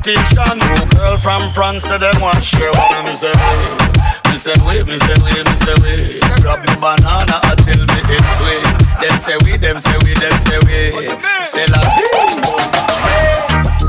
attention. 0.06 0.58
No 0.58 0.86
girl 0.86 1.16
from 1.18 1.42
France 1.50 1.82
said 1.84 1.98
them 1.98 2.20
want 2.20 2.42
share 2.42 2.70
one 2.70 2.94
of 2.94 3.04
me 3.06 3.14
say 3.14 3.32
way. 3.34 3.58
Me 4.30 4.38
say 4.38 4.54
way, 4.62 4.82
me 4.86 4.98
say 4.98 5.16
way, 5.22 5.42
me 5.42 5.54
say 5.58 5.74
way. 5.82 6.20
Grab 6.42 6.62
the 6.62 6.76
banana 6.78 7.40
until 7.50 7.82
me 7.82 8.00
it's 8.06 8.38
way. 8.38 8.62
Them 9.02 9.18
say 9.18 9.36
we, 9.42 9.56
them 9.58 9.80
say 9.80 9.96
we, 10.04 10.14
them 10.14 10.38
say 10.38 10.58
we. 10.62 11.10
Say 11.42 11.66
la 11.66 11.82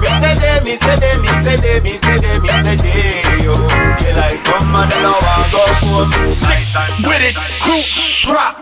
Me 0.02 0.10
say 0.18 0.34
they, 0.42 0.58
me 0.66 0.74
say 0.78 0.96
they, 0.98 1.18
me 1.22 1.30
say 1.46 1.56
they, 1.62 1.80
me 1.86 1.94
say 2.02 2.18
they, 2.18 2.40
me 2.42 2.50
say 2.66 2.76
they. 2.82 3.46
Yo, 3.46 3.54
they 4.02 4.14
like 4.18 4.42
come 4.44 4.74
and 4.74 4.90
they 4.90 5.02
now 5.02 5.18
I 5.22 5.46
go 5.54 5.62
for. 5.86 6.06
Sick 6.32 6.66
with 7.06 7.22
it, 7.22 7.38
crew 7.62 7.84
drop. 8.24 8.58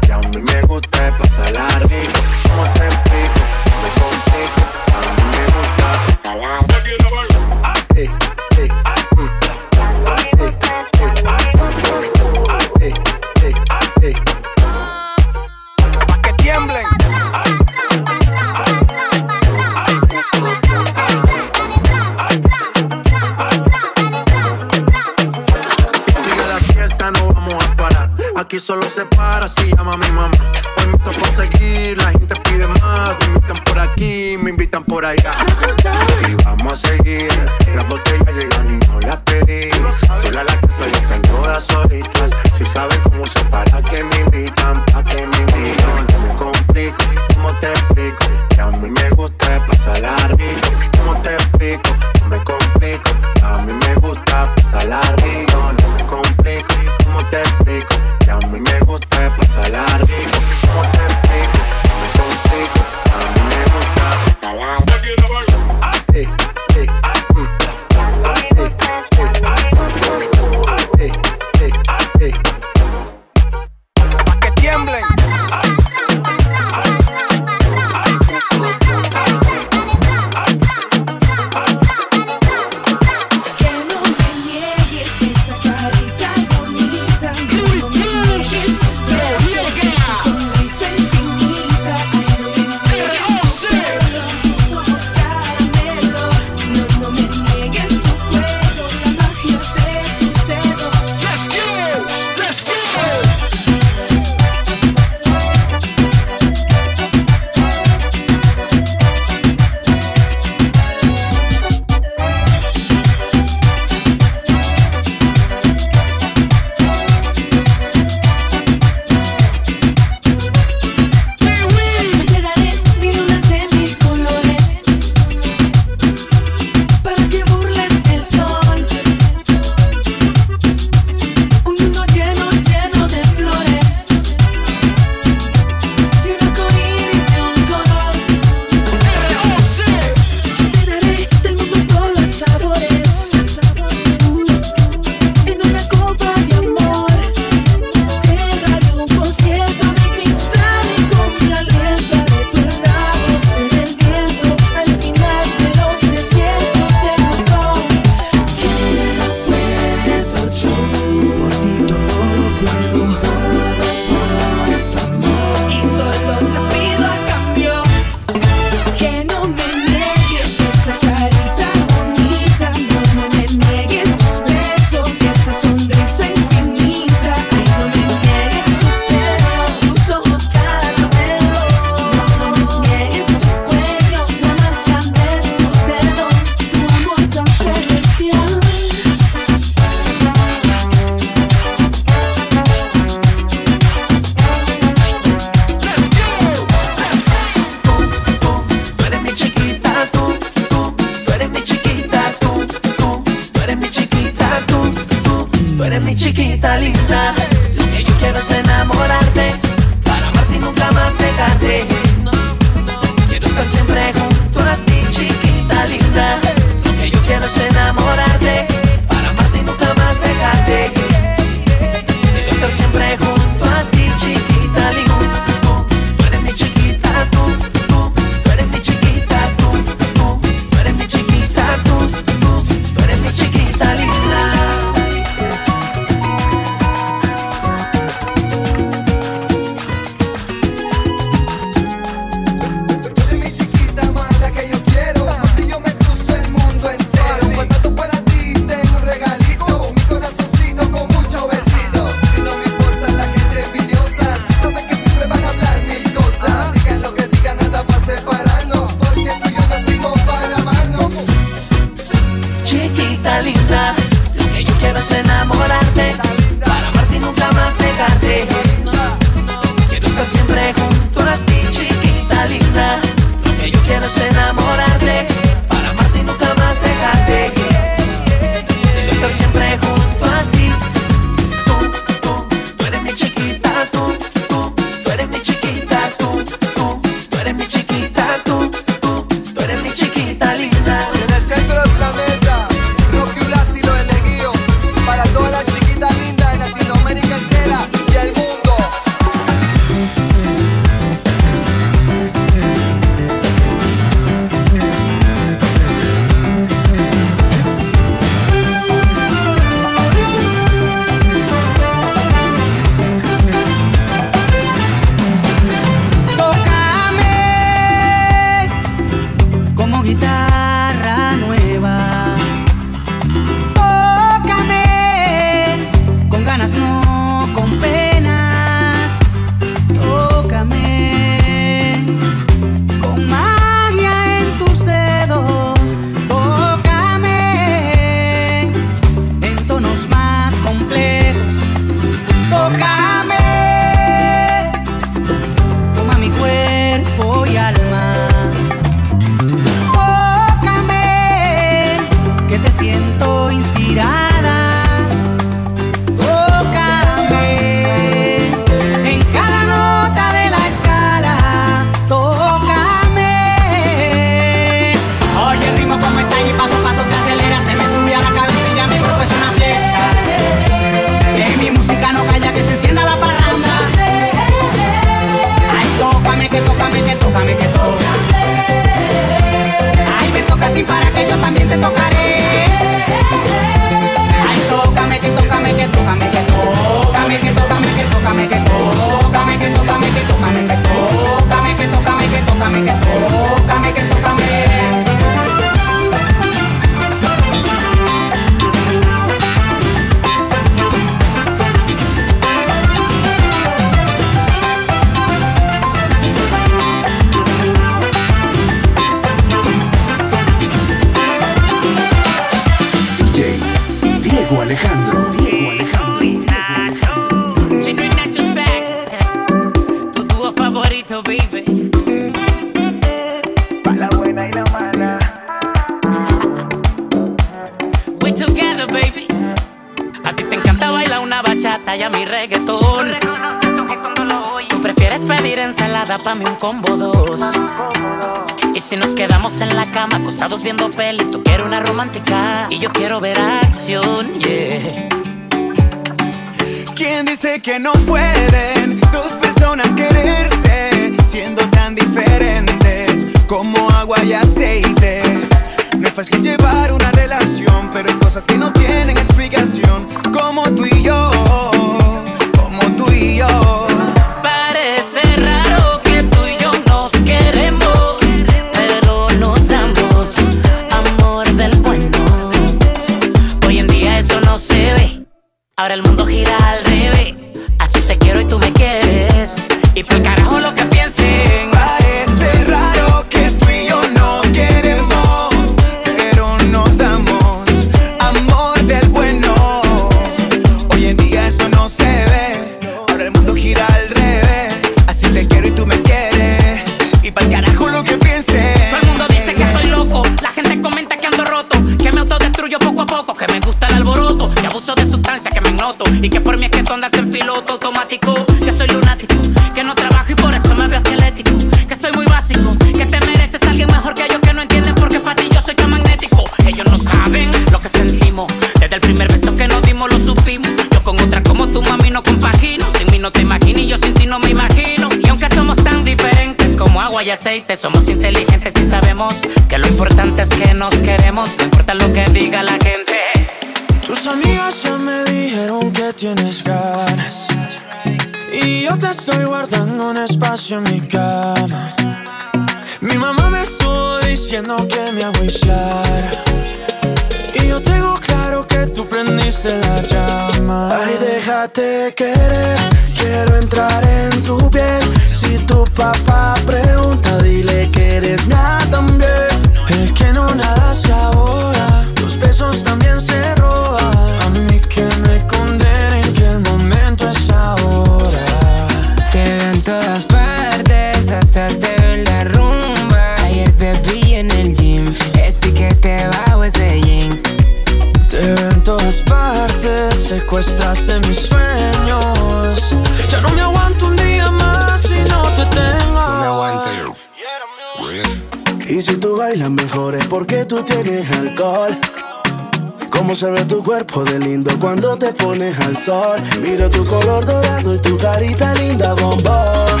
Se 593.34 593.50
ve 593.50 593.64
tu 593.64 593.82
cuerpo 593.82 594.22
de 594.22 594.38
lindo 594.38 594.78
cuando 594.78 595.16
te 595.16 595.32
pones 595.32 595.76
al 595.80 595.96
sol. 595.96 596.40
Miro 596.62 596.88
tu 596.88 597.04
color 597.04 597.44
dorado 597.44 597.92
y 597.92 597.98
tu 597.98 598.16
carita 598.16 598.72
linda, 598.74 599.12
bombón. 599.14 600.00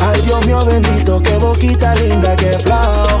Ay, 0.00 0.20
Dios 0.22 0.46
mío 0.46 0.64
bendito, 0.64 1.20
qué 1.20 1.36
boquita 1.36 1.96
linda, 1.96 2.36
qué 2.36 2.52
flow. 2.60 3.20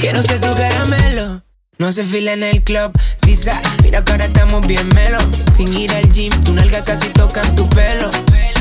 Quiero 0.00 0.22
ser 0.22 0.40
tu 0.40 0.54
caramelo. 0.54 1.42
No 1.78 1.88
hace 1.88 2.04
fila 2.04 2.34
en 2.34 2.44
el 2.44 2.62
club, 2.62 2.92
Sisa. 3.16 3.60
Mira 3.82 4.04
que 4.04 4.12
ahora 4.12 4.26
estamos 4.26 4.64
bien 4.64 4.88
melo. 4.94 5.18
Sin 5.52 5.74
ir 5.74 5.90
al 5.90 6.08
gym, 6.12 6.30
tu 6.44 6.52
nalga 6.52 6.84
casi 6.84 7.08
tocan 7.08 7.56
tu 7.56 7.68
pelo. 7.70 8.10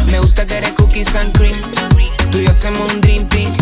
Me 0.08 0.18
gusta 0.18 0.47
que 0.47 0.58
eres 0.58 0.74
cookies 0.74 1.16
and 1.16 1.32
cream. 1.38 1.62
Tú 2.32 2.39
y 2.39 2.45
yo 2.45 2.49
hacemos 2.49 2.91
un 2.91 3.01
dream 3.01 3.30
team. 3.30 3.54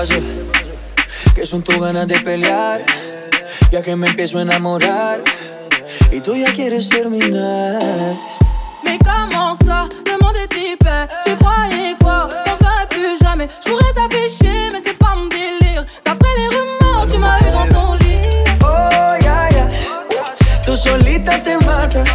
Bebecita, 0.00 0.20
¿qué 0.20 0.22
pasó? 0.60 1.34
Que 1.34 1.46
son 1.46 1.62
tus 1.62 1.78
ganas 1.78 2.06
de 2.06 2.20
pelear, 2.20 2.84
ya 3.70 3.82
que 3.82 3.96
me 3.96 4.08
empiezo 4.08 4.38
a 4.38 4.42
enamorar. 4.42 5.22
Y 6.10 6.20
tú 6.20 6.34
ya 6.34 6.52
quieres 6.52 6.88
terminar. 6.88 8.16
Mais 8.84 8.98
comment 8.98 9.54
ça, 9.54 9.88
le 10.06 10.18
monde 10.24 10.36
est 10.36 10.48
typé 10.48 11.06
Tu 11.24 11.36
croyais 11.36 11.94
quoi? 12.00 12.28
Qu'on 12.44 12.56
serait 12.56 12.86
plus 12.88 13.18
jamais 13.22 13.48
Je 13.64 13.70
pourrais 13.70 13.92
t'afficher 13.92 14.70
mais 14.72 14.80
c'est 14.84 14.98
pas 14.98 15.14
mon 15.14 15.28
délire 15.28 15.84
D'après 16.04 16.28
les 16.38 16.48
rumeurs 16.48 17.06
tu 17.08 17.18
m'as 17.18 17.38
eu 17.40 17.52
dans 17.52 17.68
ton 17.68 17.94
lit 17.94 18.20
Oh, 18.64 19.14
ya, 19.22 19.48
ya. 19.50 19.68
Tú 20.64 20.76
solita 20.76 21.40
te 21.42 21.56
matas. 21.64 22.08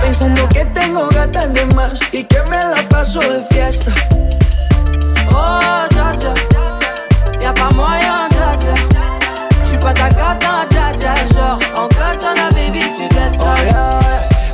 Pensando 0.00 0.48
que 0.48 0.64
tengo 0.66 1.08
gatas 1.08 1.52
de 1.52 1.64
más 1.74 2.00
y 2.12 2.24
que 2.24 2.40
me 2.44 2.56
la 2.56 2.88
paso 2.88 3.20
de 3.20 3.42
fiesta. 3.50 3.92
Oh 5.32 5.86
dja 5.90 6.12
dja 6.16 6.49
Y'a 7.50 7.54
pas 7.54 7.74
moyen 7.74 8.28
dja 8.30 8.54
dja 8.60 8.74
J'suis 9.64 9.78
pas 9.78 9.92
ta 9.92 10.08
gata 10.08 10.66
dja 10.70 10.92
dja 10.96 11.14
Genre 11.34 11.58
en 11.74 11.88
katana 11.88 12.48
baby 12.50 12.78
tu 12.94 13.08
dettes 13.08 13.40
ça 13.40 13.54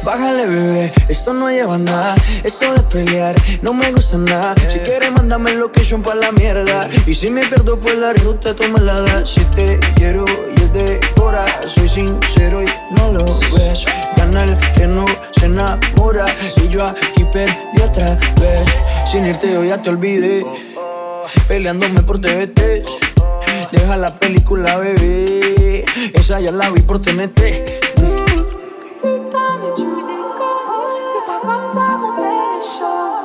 Bájale, 0.03 0.47
bebé, 0.47 0.92
esto 1.09 1.32
no 1.32 1.51
lleva 1.51 1.78
nada. 1.78 2.14
Esto 2.44 2.72
de 2.72 2.80
pelear 2.84 3.34
no 3.61 3.74
me 3.74 3.90
gusta 3.90 4.16
nada. 4.16 4.55
Si 4.68 4.78
quieres, 4.78 5.11
mándame 5.11 5.53
location 5.55 6.01
pa' 6.01 6.14
la 6.14 6.30
mierda. 6.30 6.88
Y 7.09 7.14
si 7.14 7.28
me 7.28 7.44
pierdo 7.44 7.76
por 7.76 7.92
la 7.97 8.12
ruta, 8.12 8.55
tú 8.55 8.68
me 8.68 8.78
la 8.78 9.01
das. 9.01 9.28
Si 9.30 9.40
te 9.57 9.80
quiero 9.97 10.24
y 10.57 10.62
es 10.62 10.72
de 10.72 11.01
cora, 11.16 11.44
soy 11.66 11.88
sincero 11.88 12.62
y 12.62 12.66
no 12.92 13.12
lo 13.14 13.24
ves. 13.24 13.84
Gana 14.16 14.44
el 14.44 14.57
que 14.74 14.86
no 14.86 15.05
se 15.32 15.47
enamora. 15.47 16.26
Y 16.62 16.68
yo 16.68 16.86
aquí 16.86 17.24
perdí 17.32 17.82
otra 17.82 18.16
vez. 18.40 18.62
Sin 19.05 19.26
irte, 19.26 19.53
yo 19.53 19.64
ya 19.64 19.76
te 19.76 19.90
olvidé. 19.90 20.47
Peleándome 21.49 22.03
por 22.03 22.20
TVT. 22.20 22.85
Deja 23.72 23.97
la 23.97 24.14
película, 24.18 24.77
bebé. 24.79 25.85
Esa 26.14 26.41
ya 26.41 26.53
la 26.53 26.70
vi 26.70 26.83
por 26.83 27.01
TNT. 27.01 27.41
Putain 29.03 29.59
mais 29.61 29.72
tu 29.74 29.85
déconnes 29.85 30.72
C'est 31.11 31.27
pas 31.27 31.41
comme 31.43 31.66
ça 31.66 31.99
qu'on 32.01 32.12
fait 32.16 32.39
les 32.53 32.62
choses 32.79 33.20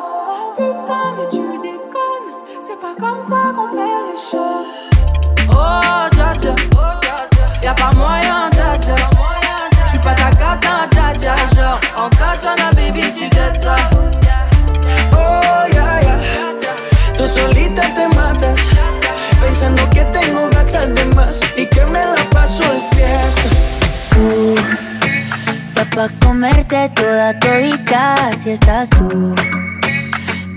Putain 0.57 1.05
mais 1.17 1.27
tu 1.29 1.43
déconnes 1.61 2.29
C'est 2.61 2.79
pas 2.79 2.95
comme 2.99 3.21
ça 3.21 3.53
qu'on 3.55 3.67
fait 3.69 3.97
les 4.07 4.17
choses 4.31 4.73
Oh 5.49 6.07
dja 6.15 6.33
dja 6.39 6.53
Y'a 7.63 7.73
pas 7.73 7.91
moyen 7.95 8.49
dja 8.51 8.77
dja 8.79 8.95
J'suis 9.87 9.99
pas 9.99 10.13
ta 10.13 10.29
gata 10.31 10.87
dja 10.91 11.13
dja 11.17 11.35
Genre 11.55 11.79
en 11.97 12.09
katana 12.09 12.71
baby 12.75 13.01
tu 13.11 13.27
dettes 13.29 13.61
ça 13.63 13.75
Oh, 15.13 15.67
ya, 15.73 16.01
ya. 16.01 16.15
Tú 16.35 16.40
solita 17.31 17.81
te 17.95 18.07
matas. 18.15 18.59
Pensando 19.41 19.89
que 19.89 20.03
tengo 20.05 20.49
gatas 20.49 20.93
de 20.93 21.05
más 21.15 21.33
y 21.57 21.65
que 21.65 21.85
me 21.85 21.99
la 21.99 22.29
paso 22.31 22.63
de 22.63 22.79
fiesta. 22.95 23.49
Uh, 24.17 24.55
Está 25.67 25.85
pa' 25.89 26.09
comerte 26.23 26.89
toda 26.89 27.39
todita 27.39 28.15
si 28.41 28.51
estás 28.51 28.89
tú. 28.89 29.33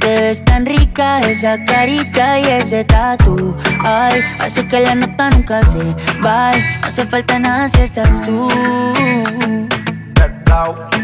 Te 0.01 0.21
ves 0.21 0.45
tan 0.45 0.67
rica 0.67 1.21
esa 1.21 1.65
carita 1.65 2.39
y 2.39 2.45
ese 2.45 2.85
tatu. 2.85 3.57
Ay, 3.83 4.21
hace 4.41 4.67
que 4.69 4.81
la 4.81 4.95
nota 4.95 5.31
nunca 5.31 5.63
se 5.63 5.79
va. 6.23 6.53
No 6.53 6.89
hace 6.89 7.07
falta 7.07 7.39
nada 7.39 7.69
si 7.69 7.81
estás 7.81 8.23
tú. 8.27 8.49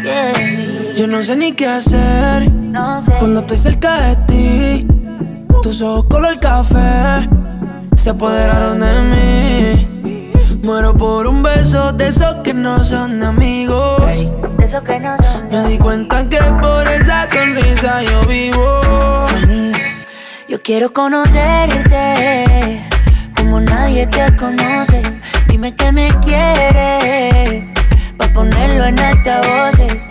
Yeah. 0.03 0.95
Yo 0.97 1.07
no 1.07 1.21
sé 1.23 1.35
ni 1.35 1.53
qué 1.53 1.67
hacer 1.67 2.49
cuando 3.19 3.41
estoy 3.41 3.57
cerca 3.57 4.01
de 4.01 4.15
ti. 4.27 5.00
Tus 5.61 5.81
ojos 5.81 6.05
color 6.09 6.39
café 6.39 7.29
se 7.95 8.09
apoderaron 8.09 8.79
de 8.79 9.01
mí. 9.11 9.87
Muero 10.63 10.95
por 10.95 11.27
un 11.27 11.43
beso 11.43 11.91
de 11.93 12.07
esos 12.07 12.37
que 12.43 12.51
no 12.53 12.83
son 12.83 13.21
amigos. 13.21 14.25
De 14.57 14.65
esos 14.65 14.81
que 14.81 14.99
no 14.99 15.15
son. 15.17 15.49
Me 15.51 15.63
di 15.67 15.77
cuenta 15.77 16.27
que 16.27 16.39
por 16.61 16.87
esa 16.87 17.27
sonrisa 17.29 18.01
yo 18.03 18.25
vivo. 18.25 18.81
Yo 20.49 20.61
quiero 20.63 20.91
conocerte 20.91 22.81
como 23.37 23.59
nadie 23.61 24.07
te 24.07 24.35
conoce. 24.35 25.03
Dime 25.47 25.75
que 25.75 25.91
me 25.91 26.09
quieres, 26.21 27.67
pa' 28.17 28.33
ponerlo 28.33 28.85
en 28.85 28.99
altavoces. 28.99 30.10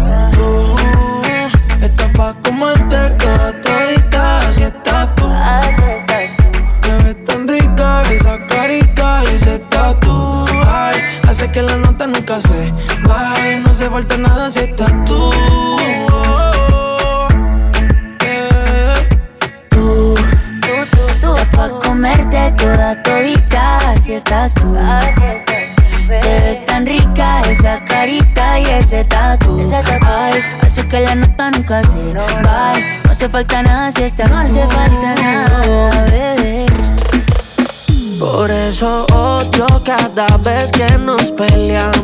Tú 0.41 0.75
estás 1.81 2.09
pa' 2.17 2.33
comerte 2.43 2.97
toda 3.19 3.51
todita, 3.61 4.39
así 4.39 4.63
estás 4.63 5.13
tú. 5.15 5.27
Te 6.81 6.91
ves 7.03 7.23
tan 7.25 7.47
rica 7.47 8.01
esa 8.11 8.43
carita 8.47 9.21
y 9.25 9.35
ese 9.35 9.59
tatu. 9.59 10.45
Ay, 10.65 10.99
hace 11.29 11.51
que 11.51 11.61
la 11.61 11.75
nota 11.77 12.07
nunca 12.07 12.39
se 12.39 12.73
vaya. 13.03 13.59
No 13.63 13.73
se 13.73 13.87
falta 13.87 14.17
nada 14.17 14.49
si 14.49 14.59
estás 14.59 14.91
tú. 15.05 15.29
Tú, 19.69 20.15
estás 20.65 21.47
pa' 21.55 21.69
comerte 21.85 22.51
toda 22.57 22.99
todita, 23.03 23.77
así 23.91 24.13
estás 24.13 24.55
tú. 24.55 24.75
Te 26.11 26.41
ves 26.41 26.65
tan 26.65 26.85
rica 26.85 27.41
esa 27.49 27.85
carita 27.85 28.59
y 28.59 28.65
ese 28.65 29.05
tatu. 29.05 29.65
Ay, 30.05 30.43
hace 30.61 30.85
que 30.85 30.99
la 30.99 31.15
nota 31.15 31.51
nunca 31.51 31.81
se 31.83 32.13
vaya. 32.13 32.99
No 33.05 33.11
hace 33.11 33.29
falta 33.29 33.63
nada 33.63 33.93
si 33.93 34.03
estás 34.03 34.29
No 34.29 34.37
hace 34.37 34.67
falta 34.67 35.15
nada, 35.15 36.05
bebé. 36.11 36.65
Por 38.19 38.51
eso 38.51 39.05
odio 39.13 39.67
cada 39.85 40.27
vez 40.39 40.73
que 40.73 40.97
nos 40.97 41.31
peleamos. 41.31 42.03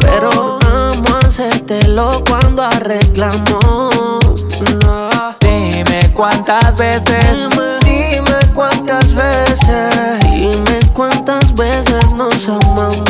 Pero 0.00 0.58
amo 0.60 1.18
hacértelo 1.24 2.22
cuando 2.28 2.64
arreglamos. 2.64 4.44
No. 4.84 5.08
Dime 5.40 6.12
cuántas 6.12 6.76
veces. 6.76 7.48
Dime 7.82 8.40
cuántas 8.52 9.14
veces. 9.14 10.20
Dime 10.34 10.63
cuántas 10.94 11.52
veces 11.54 12.14
nos 12.14 12.48
amamos. 12.48 13.04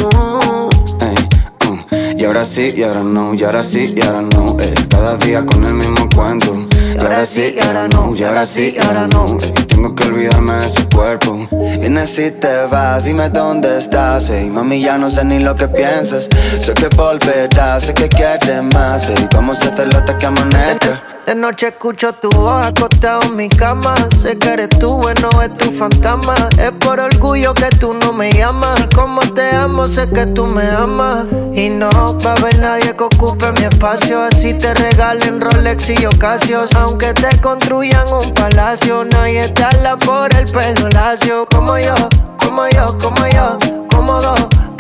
Y 2.16 2.24
ahora 2.24 2.44
sí, 2.44 2.72
y 2.74 2.82
ahora 2.82 3.02
no, 3.02 3.34
y 3.34 3.44
ahora 3.44 3.62
sí, 3.62 3.92
y 3.94 4.00
ahora 4.00 4.22
no. 4.22 4.58
Es 4.58 4.86
cada 4.88 5.16
día 5.18 5.44
con 5.44 5.64
el 5.66 5.74
mismo 5.74 6.08
cuento. 6.14 6.54
Y 6.94 6.98
ahora 6.98 7.26
sí, 7.26 7.54
y 7.54 7.60
ahora 7.60 7.86
no, 7.88 8.14
y 8.14 8.22
ahora 8.22 8.46
sí, 8.46 8.74
y 8.74 8.80
ahora 8.80 9.06
no. 9.08 9.26
Tengo 9.68 9.94
que 9.94 10.04
olvidarme 10.04 10.54
de 10.54 10.68
su 10.70 10.88
cuerpo. 10.88 11.46
Vienes 11.78 12.18
y 12.18 12.30
te 12.30 12.64
vas, 12.66 13.04
dime 13.04 13.28
dónde 13.28 13.78
estás. 13.78 14.30
Ey, 14.30 14.48
mami, 14.48 14.80
ya 14.80 14.96
no 14.96 15.10
sé 15.10 15.24
ni 15.24 15.38
lo 15.38 15.54
que 15.54 15.68
piensas. 15.68 16.28
Sé 16.60 16.72
que 16.72 16.88
volverás, 16.96 17.82
sé 17.82 17.94
que 17.94 18.08
quieres 18.08 18.62
más. 18.72 19.10
Ey, 19.10 19.28
vamos 19.34 19.60
a 19.62 19.68
hacerlo 19.68 19.98
hasta 19.98 20.16
que 20.16 20.26
amanezca. 20.26 21.13
De 21.26 21.34
noche 21.34 21.68
escucho 21.68 22.12
tu 22.12 22.28
voz 22.32 22.66
acostado 22.66 23.22
en 23.22 23.36
mi 23.36 23.48
cama. 23.48 23.94
Sé 24.20 24.38
que 24.38 24.52
eres 24.52 24.68
tú, 24.68 25.00
bueno, 25.00 25.30
es 25.40 25.56
tu 25.56 25.70
fantasma. 25.70 26.34
Es 26.58 26.70
por 26.72 27.00
orgullo 27.00 27.54
que 27.54 27.70
tú 27.78 27.94
no 27.94 28.12
me 28.12 28.30
llamas. 28.30 28.86
Como 28.94 29.22
te 29.32 29.50
amo, 29.56 29.88
sé 29.88 30.06
que 30.10 30.26
tú 30.26 30.44
me 30.44 30.68
amas. 30.70 31.24
Y 31.54 31.70
no 31.70 31.88
va 32.18 32.32
a 32.32 32.34
haber 32.34 32.58
nadie 32.58 32.94
que 32.94 33.04
ocupe 33.04 33.50
mi 33.52 33.64
espacio. 33.64 34.22
Así 34.22 34.52
te 34.52 34.74
regalen 34.74 35.40
Rolex 35.40 35.88
y 35.88 36.04
Ocasios. 36.04 36.74
Aunque 36.74 37.14
te 37.14 37.40
construyan 37.40 38.06
un 38.12 38.34
palacio, 38.34 39.04
nadie 39.04 39.48
te 39.48 39.64
habla 39.64 39.96
por 39.96 40.34
el 40.36 40.44
pelo 40.44 40.90
lacio. 40.90 41.46
Como 41.46 41.78
yo, 41.78 41.94
como 42.38 42.68
yo, 42.68 42.98
como 42.98 43.26
yo, 43.28 43.58
cómodo. 43.88 44.34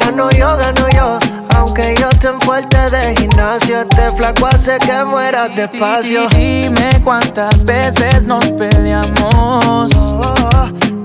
Gano 0.04 0.30
yo, 0.32 0.54
gano 0.58 0.86
yo. 0.90 1.18
Aunque 1.56 1.94
yo 1.98 2.10
esté 2.10 2.28
en 2.28 2.38
fuerte 2.42 2.76
de 2.90 3.16
gimnasio, 3.16 3.80
este 3.80 4.10
flaco 4.14 4.46
hace 4.46 4.78
que 4.78 5.02
mueras 5.02 5.56
despacio. 5.56 6.28
Dime 6.28 7.00
cuántas 7.02 7.64
veces 7.64 8.26
nos 8.26 8.44
peleamos. 8.50 9.90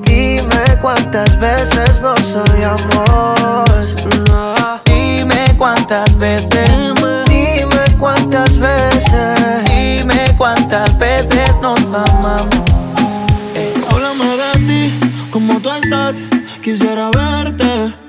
Dime 0.04 0.78
cuántas 0.82 1.40
veces 1.40 2.02
nos 2.02 2.20
odiamos. 2.36 3.96
Dime 4.84 5.56
cuántas 5.58 6.18
veces. 6.18 6.94
Dime 7.30 7.98
cuántas 7.98 8.58
veces. 8.58 9.66
Dime 9.66 10.36
cuántas 10.38 10.98
veces 10.98 11.52
nos 11.62 11.94
amamos. 11.94 12.50
Háblame 13.90 14.26
de 14.26 14.60
ti, 14.68 15.00
como 15.32 15.58
tú 15.62 15.72
estás. 15.72 16.22
Quisiera 16.62 17.10
verte. 17.12 18.09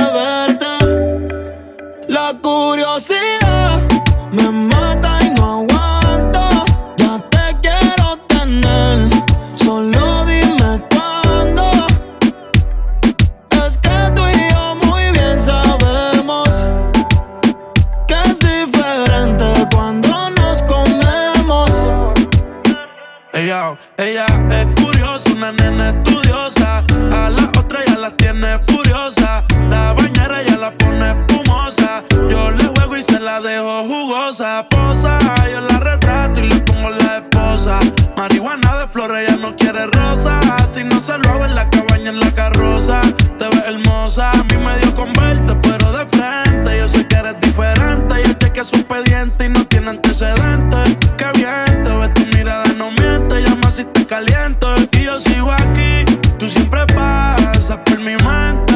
dejo 33.41 33.83
jugosa. 33.83 34.67
Posa, 34.69 35.19
yo 35.51 35.61
la 35.61 35.79
retrato 35.79 36.39
y 36.39 36.43
le 36.43 36.59
pongo 36.61 36.89
la 36.89 37.17
esposa. 37.17 37.79
Marihuana 38.15 38.77
de 38.77 38.87
flores, 38.87 39.27
ella 39.27 39.37
no 39.37 39.55
quiere 39.55 39.87
rosa. 39.87 40.39
Si 40.73 40.83
no 40.83 40.99
se 41.01 41.17
lo 41.17 41.29
hago 41.29 41.45
en 41.45 41.55
la 41.55 41.69
cabaña, 41.69 42.09
en 42.09 42.19
la 42.19 42.31
carroza. 42.33 43.01
Te 43.37 43.45
ves 43.45 43.63
hermosa, 43.65 44.31
a 44.31 44.43
mí 44.43 44.57
me 44.57 44.77
dio 44.79 44.95
con 44.95 45.13
verte, 45.13 45.55
pero 45.61 45.91
de 45.91 46.05
frente. 46.07 46.77
Yo 46.77 46.87
sé 46.87 47.07
que 47.07 47.15
eres 47.15 47.39
diferente. 47.41 48.15
Yo 48.25 48.33
chequeé 48.33 48.63
su 48.63 48.75
expediente 48.75 49.45
y 49.45 49.49
no 49.49 49.65
tiene 49.65 49.89
antecedentes. 49.89 50.97
Qué 51.17 51.25
bien, 51.35 51.83
te 51.83 51.89
ves 51.89 52.13
tu 52.13 52.25
mirada, 52.37 52.65
no 52.77 52.91
miente. 52.91 53.41
Llama 53.41 53.71
si 53.71 53.85
te 53.85 54.05
caliento. 54.05 54.75
Y 54.91 55.03
yo 55.03 55.19
sigo 55.19 55.51
aquí, 55.51 56.05
tú 56.37 56.47
siempre 56.47 56.85
pasas 56.87 57.77
por 57.85 57.99
mi 57.99 58.15
mente. 58.17 58.75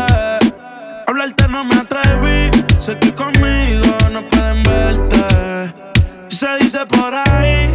Hablarte 1.08 1.48
no 1.50 1.64
me 1.64 1.76
atreví, 1.76 2.50
sé 2.80 2.98
que 2.98 3.14
conmigo 3.14 3.85
no 4.16 4.26
pueden 4.30 4.64
verte. 4.64 5.74
Se 6.30 6.48
dice 6.62 6.86
por 6.86 7.14
ahí 7.14 7.75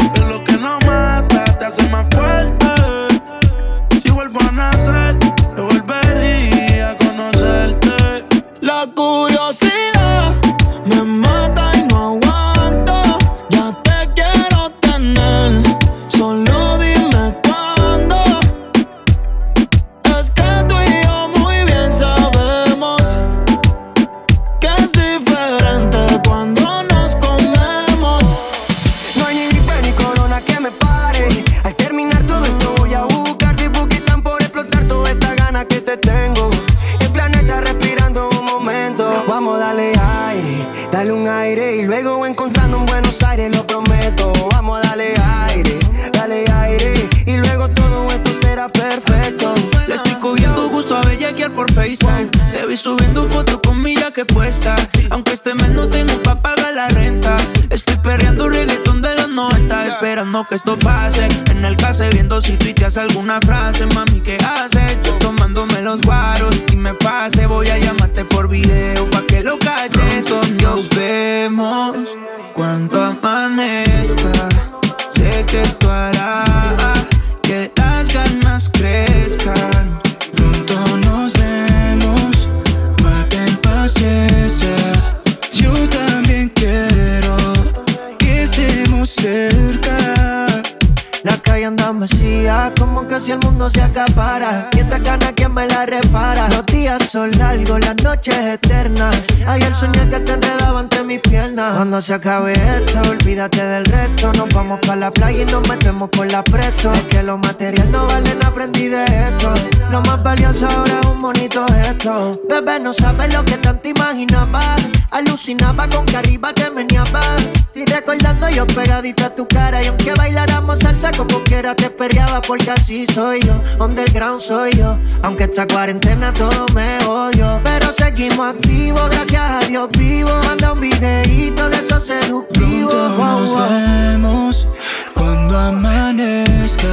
porque 122.51 122.73
así 122.73 123.07
soy 123.15 123.39
yo. 123.43 123.53
Underground 123.79 124.41
soy 124.41 124.73
yo. 124.73 124.99
Aunque 125.23 125.45
esta 125.45 125.69
cuarentena 125.69 126.33
todo 126.33 126.67
me 126.75 126.99
odio. 127.07 127.61
Pero 127.63 127.93
seguimos 127.93 128.45
activos, 128.45 129.09
gracias 129.09 129.41
a 129.41 129.61
Dios 129.69 129.89
vivo. 129.97 130.33
Manda 130.47 130.73
un 130.73 130.81
videito 130.81 131.71
de 131.71 131.77
esos 131.77 132.05
seductivos. 132.05 132.93
Pronto 132.93 133.41
nos 133.41 133.71
vemos 133.71 134.69
cuando 135.15 135.57
amanezca. 135.57 136.93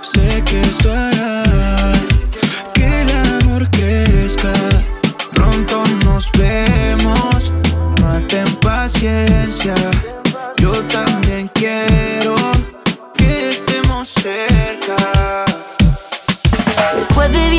Sé 0.00 0.42
que 0.46 0.58
eso 0.62 0.88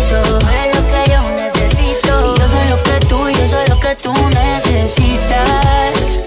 Tú 0.00 0.16
eres 0.48 0.74
lo 0.74 0.86
que 0.86 1.10
yo 1.10 1.20
necesito. 1.36 2.34
Y 2.34 2.38
yo 2.40 2.48
soy 2.48 2.68
lo 2.70 2.82
que 2.82 2.98
tú, 3.06 3.28
yo 3.28 3.48
soy 3.48 3.66
lo 3.68 3.78
que 3.78 3.94
tú 3.94 4.14
necesitas. 4.30 6.22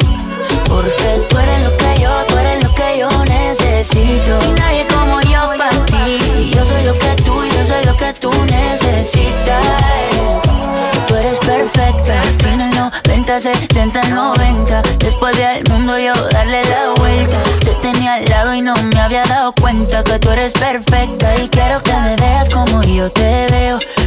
Porque 0.69 1.25
tú 1.29 1.37
eres 1.39 1.65
lo 1.65 1.75
que 1.75 1.99
yo, 1.99 2.11
tú 2.27 2.37
eres 2.37 2.63
lo 2.63 2.75
que 2.75 2.99
yo 2.99 3.09
necesito. 3.25 4.37
Y 4.45 4.51
nadie 4.59 4.85
como 4.87 5.19
yo 5.21 5.51
para 5.57 5.85
ti. 5.85 6.19
Y 6.37 6.51
yo 6.51 6.63
soy 6.63 6.83
lo 6.85 6.93
que 6.93 7.15
tú, 7.23 7.43
yo 7.43 7.65
soy 7.65 7.83
lo 7.85 7.97
que 7.97 8.13
tú 8.13 8.31
necesitas. 8.45 9.65
Tú 11.07 11.15
eres 11.15 11.39
perfecta. 11.39 12.21
Tiene 12.37 12.69
el 12.69 12.75
90, 12.75 13.39
70, 13.39 14.09
90. 14.09 14.81
Después 14.99 15.35
del 15.37 15.63
mundo 15.71 15.97
yo 15.97 16.13
darle 16.29 16.61
la 16.65 16.91
vuelta. 16.97 17.34
Y 18.55 18.61
no 18.61 18.73
me 18.75 18.99
había 18.99 19.23
dado 19.25 19.53
cuenta 19.53 20.03
que 20.03 20.19
tú 20.19 20.29
eres 20.31 20.53
perfecta. 20.53 21.35
Y 21.43 21.49
quiero 21.49 21.81
que 21.83 21.93
me 21.93 22.15
veas 22.15 22.49
como 22.49 22.81
yo 22.83 23.11
te 23.11 23.47
veo. 23.51 23.79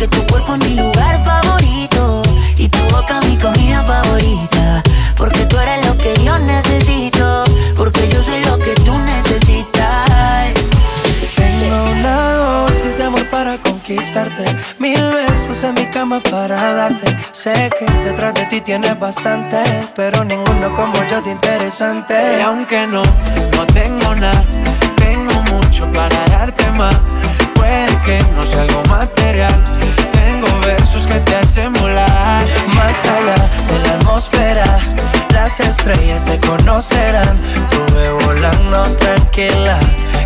Que 0.00 0.08
tu 0.08 0.26
cuerpo 0.28 0.54
es 0.54 0.60
mi 0.60 0.76
lugar 0.76 1.22
favorito. 1.26 2.22
Y 2.56 2.70
tu 2.70 2.78
boca 2.84 3.20
mi 3.26 3.36
comida 3.36 3.82
favorita. 3.82 4.82
Porque 5.14 5.44
tú 5.44 5.58
eres 5.58 5.84
lo 5.84 5.94
que 5.98 6.14
yo 6.24 6.38
necesito. 6.38 7.44
Porque 7.76 8.08
yo 8.08 8.22
soy 8.22 8.42
lo 8.46 8.58
que 8.58 8.74
tú 8.76 8.96
necesitas. 8.96 10.54
Tengo 11.36 11.82
una 11.92 12.32
dosis 12.32 12.96
de 12.96 13.04
amor 13.04 13.28
para 13.28 13.58
conquistarte. 13.58 14.46
Mil 14.78 15.02
besos 15.02 15.62
en 15.64 15.74
mi 15.74 15.84
cama 15.84 16.20
para 16.30 16.72
darte. 16.72 17.14
Sé 17.32 17.68
que 17.78 17.84
detrás 18.02 18.32
de 18.32 18.46
ti 18.46 18.62
tienes 18.62 18.98
bastante. 18.98 19.58
Pero 19.94 20.24
ninguno 20.24 20.74
como 20.76 20.94
yo 21.10 21.20
de 21.20 21.32
interesante. 21.32 22.38
Y 22.38 22.40
aunque 22.40 22.86
no, 22.86 23.02
no 23.02 23.66
tengo 23.66 24.14
nada, 24.14 24.42
tengo 24.96 25.34
mucho 25.52 25.84
para 25.92 26.24
darte 26.28 26.70
más. 26.70 26.96
No 28.36 28.44
sea 28.44 28.62
algo 28.62 28.82
material, 28.88 29.62
tengo 30.10 30.48
versos 30.60 31.06
que 31.06 31.20
te 31.20 31.36
hacen 31.36 31.72
volar. 31.74 32.44
Más 32.74 33.04
allá 33.04 33.36
de 33.70 33.78
la 33.86 33.94
atmósfera, 33.94 34.64
las 35.32 35.60
estrellas 35.60 36.24
te 36.24 36.38
conocerán. 36.40 37.38
Tuve 37.70 38.10
volando 38.10 38.82
tranquila, 38.96 39.78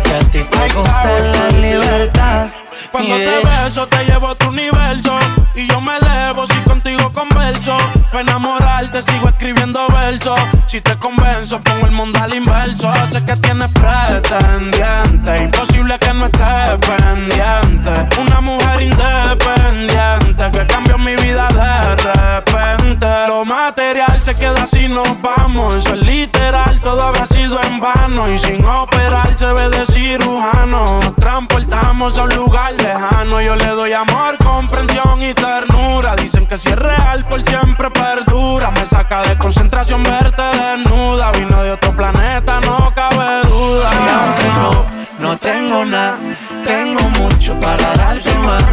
que 0.03 0.13
a 0.13 0.19
ti 0.31 0.39
te 0.39 0.73
gusta 0.73 1.19
la 1.19 1.49
libertad. 1.59 2.64
Cuando 2.91 3.17
Yeah. 3.17 3.41
te 3.41 3.47
beso 3.47 3.87
te 3.87 4.03
llevo 4.05 4.27
a 4.27 4.31
otro 4.31 4.49
universo. 4.49 5.17
Y 5.55 5.67
yo 5.67 5.79
me 5.79 5.97
elevo 5.97 6.45
si 6.47 6.57
contigo 6.61 7.11
converso. 7.13 7.77
Para 8.11 8.21
enamorarte 8.21 9.01
sigo 9.03 9.29
escribiendo 9.29 9.87
versos. 9.89 10.39
Si 10.67 10.81
te 10.81 10.97
convenzo 10.97 11.59
pongo 11.61 11.85
el 11.85 11.91
mundo 11.91 12.19
al 12.21 12.33
inverso. 12.33 12.91
Sé 13.11 13.25
que 13.25 13.35
tienes 13.35 13.71
pretendiente. 13.71 15.43
Imposible 15.43 15.97
que 15.99 16.13
no 16.13 16.25
estés 16.25 16.79
pendiente. 16.79 18.21
Una 18.21 18.41
mujer 18.41 18.81
independiente 18.81 20.51
Que 20.51 20.67
cambió 20.67 20.97
mi 20.97 21.15
vida 21.15 21.47
de 21.49 21.95
repente. 21.95 23.07
Lo 23.27 23.45
material 23.45 24.21
se 24.21 24.35
queda 24.35 24.63
así 24.63 24.87
nos 24.87 25.21
vamos. 25.21 25.75
Eso 25.75 25.93
es 25.93 26.01
literal, 26.01 26.79
todo 26.81 27.01
habrá 27.01 27.25
sido 27.27 27.61
en 27.61 27.79
vano. 27.79 28.27
Y 28.29 28.37
sin 28.39 28.63
operar 28.65 29.37
se 29.37 29.51
ve 29.53 29.69
de 29.69 29.85
cirujano. 29.87 30.99
Nos 31.01 31.15
transportamos 31.15 32.17
a 32.17 32.23
un 32.23 32.35
lugar 32.35 32.64
lejano 32.71 33.41
Yo 33.41 33.55
le 33.55 33.67
doy 33.67 33.93
amor, 33.93 34.37
comprensión 34.37 35.21
y 35.21 35.33
ternura 35.33 36.15
Dicen 36.15 36.45
que 36.47 36.57
si 36.57 36.69
es 36.69 36.75
real 36.75 37.25
por 37.25 37.41
siempre 37.43 37.89
perdura 37.91 38.71
Me 38.71 38.85
saca 38.85 39.21
de 39.23 39.37
concentración 39.37 40.03
verte 40.03 40.41
desnuda 40.41 41.31
Vino 41.31 41.63
de 41.63 41.71
otro 41.71 41.95
planeta, 41.95 42.61
no 42.61 42.93
cabe 42.95 43.47
duda 43.47 43.91
Y 43.93 44.09
aunque 44.09 44.47
no, 44.47 45.05
no 45.19 45.37
tengo 45.37 45.85
nada, 45.85 46.17
tengo 46.63 47.01
mucho 47.21 47.57
para 47.59 47.93
darte 47.95 48.33
más. 48.39 48.63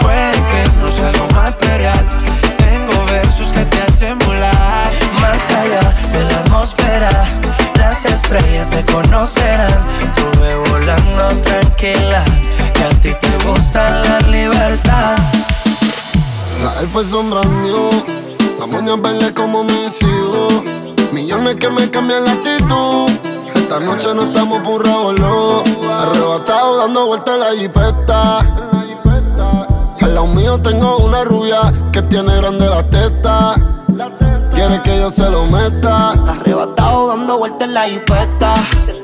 Puede 0.00 0.32
que 0.32 0.64
no 0.80 0.88
sea 0.90 1.08
algo 1.08 1.28
material, 1.28 2.04
tengo 2.56 3.04
versos 3.06 3.52
que 3.52 3.64
te 3.66 3.82
hacen 3.82 4.18
volar. 4.20 4.90
Más 5.20 5.50
allá 5.50 5.80
de 6.12 6.24
la 6.24 6.38
atmósfera, 6.38 7.24
las 7.76 8.04
estrellas 8.04 8.70
te 8.70 8.84
conocerán. 8.84 9.68
Tuve 10.16 10.54
volando 10.56 11.28
tranquila, 11.42 12.24
que 12.82 12.88
a 12.88 13.00
ti 13.00 13.14
te 13.20 13.46
gusta 13.46 14.02
la 14.02 14.18
libertad. 14.28 15.16
La 16.62 16.80
elfa 16.80 17.02
son 17.08 17.30
brand 17.30 17.62
new, 17.62 17.90
la 18.58 18.66
moña 18.66 18.96
verde 18.96 19.32
como 19.34 19.62
mis 19.62 20.02
hijos. 20.02 20.62
Millones 21.12 21.56
que 21.56 21.68
me 21.68 21.88
cambian 21.90 22.24
la 22.24 22.32
actitud. 22.32 23.10
Esta 23.54 23.78
noche 23.80 24.14
no 24.14 24.24
estamos 24.24 24.62
por 24.62 24.86
no. 24.86 25.62
Arrebatado 25.92 26.78
dando 26.78 27.06
vueltas 27.06 27.34
en 27.34 27.40
la 27.40 27.52
jipeta. 27.52 28.38
Al 30.00 30.14
lado 30.14 30.26
mío 30.26 30.60
tengo 30.60 30.98
una 30.98 31.22
rubia 31.24 31.72
que 31.92 32.02
tiene 32.02 32.36
grande 32.36 32.68
la 32.68 32.82
teta. 32.88 33.54
Quiere 34.54 34.82
que 34.82 34.98
yo 34.98 35.10
se 35.10 35.28
lo 35.30 35.46
meta. 35.46 36.10
Arrebatado 36.26 37.08
dando 37.08 37.38
vueltas 37.38 37.68
en 37.68 37.74
la 37.74 37.82
jipeta. 37.84 39.01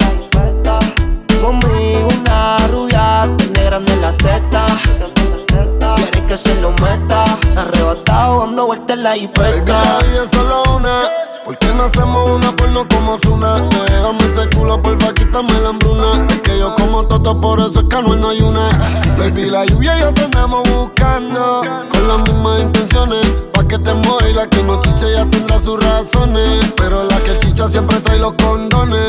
Conmigo 1.41 2.09
una 2.21 2.59
rubia, 2.69 3.29
tiene 3.37 3.65
grande 3.65 3.97
la 3.97 4.13
teta. 4.17 4.67
Quiere 5.97 6.27
que 6.27 6.39
se 6.39 6.55
lo 6.61 6.71
meta. 6.73 7.39
Arrebatado 7.57 8.41
dando 8.41 8.67
vueltas 8.67 8.97
en 8.97 9.03
la 9.03 9.11
Baby, 9.11 9.71
la 9.71 10.29
solo 10.31 10.63
una. 10.77 11.03
¿Por 11.45 11.57
qué 11.59 11.69
no 11.69 11.85
hacemos 11.85 12.31
una 12.31 12.55
porno 12.57 12.87
como 12.89 13.19
Zuna? 13.19 13.61
Déjame 13.87 14.19
ese 14.31 14.49
culo, 14.51 14.81
porfa, 14.83 15.15
quítame 15.15 15.53
la 15.61 15.71
hambruna. 15.71 16.27
Es 16.99 17.05
que 17.05 17.07
yo 17.07 17.07
como 17.07 17.07
toto, 17.07 17.41
por 17.41 17.61
eso 17.61 17.81
es 17.81 17.87
que 17.89 18.03
no 18.03 18.29
hay 18.29 18.41
una. 18.41 18.71
Baby, 19.19 19.51
la 19.51 19.65
lluvia 19.65 19.97
y 19.97 20.01
yo 20.01 20.13
te 20.13 20.25
andamos 20.25 20.63
buscando. 20.69 21.63
Con 21.91 22.09
las 22.09 22.19
mismas 22.23 22.61
intenciones, 22.61 23.25
pa' 23.53 23.65
que 23.65 23.79
te 23.79 23.95
mueva 23.95 24.29
y 24.29 24.35
la 24.35 24.47
que 24.49 24.63
no 24.65 24.81
chiche 24.81 25.13
ya 25.13 25.25
tendrá 25.31 25.61
sus 25.61 25.83
razones. 25.83 26.73
Pero 26.77 27.05
la 27.05 27.17
que 27.21 27.39
chicha 27.39 27.69
siempre 27.69 28.01
trae 28.01 28.19
los 28.19 28.33
condones. 28.35 29.01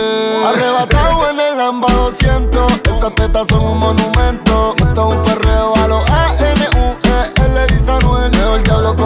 Arrebatado 0.46 1.30
en 1.30 1.40
el 1.40 1.58
Lamba 1.58 1.88
200, 1.92 2.72
esas 2.96 3.16
tetas 3.16 3.48
son 3.50 3.66
un 3.66 3.80
monumento. 3.80 4.76
Esto 4.78 5.10
es 5.10 5.18
un 5.18 5.24
perreo 5.24 5.76
a 5.76 5.88
los 5.88 6.09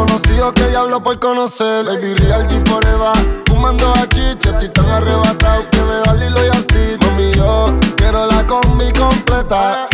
conocido 0.05 0.53
que 0.53 0.67
diablo 0.67 1.01
por 1.01 1.19
conocer. 1.19 1.85
Baby, 1.85 2.13
real 2.15 2.47
G 2.47 2.61
forever. 2.67 3.43
Fumando 3.45 3.91
a 3.93 4.07
chicha, 4.07 4.49
estoy 4.51 4.69
tan 4.69 4.89
arrebatado 4.89 5.69
que 5.69 5.81
me 5.81 5.95
da 6.05 6.13
Lilo 6.15 6.45
y 6.45 6.49
Asti. 6.49 6.97
Mami, 7.01 7.31
yo 7.33 7.73
quiero 7.95 8.25
la 8.27 8.45
combi 8.45 8.91
completa. 8.91 9.87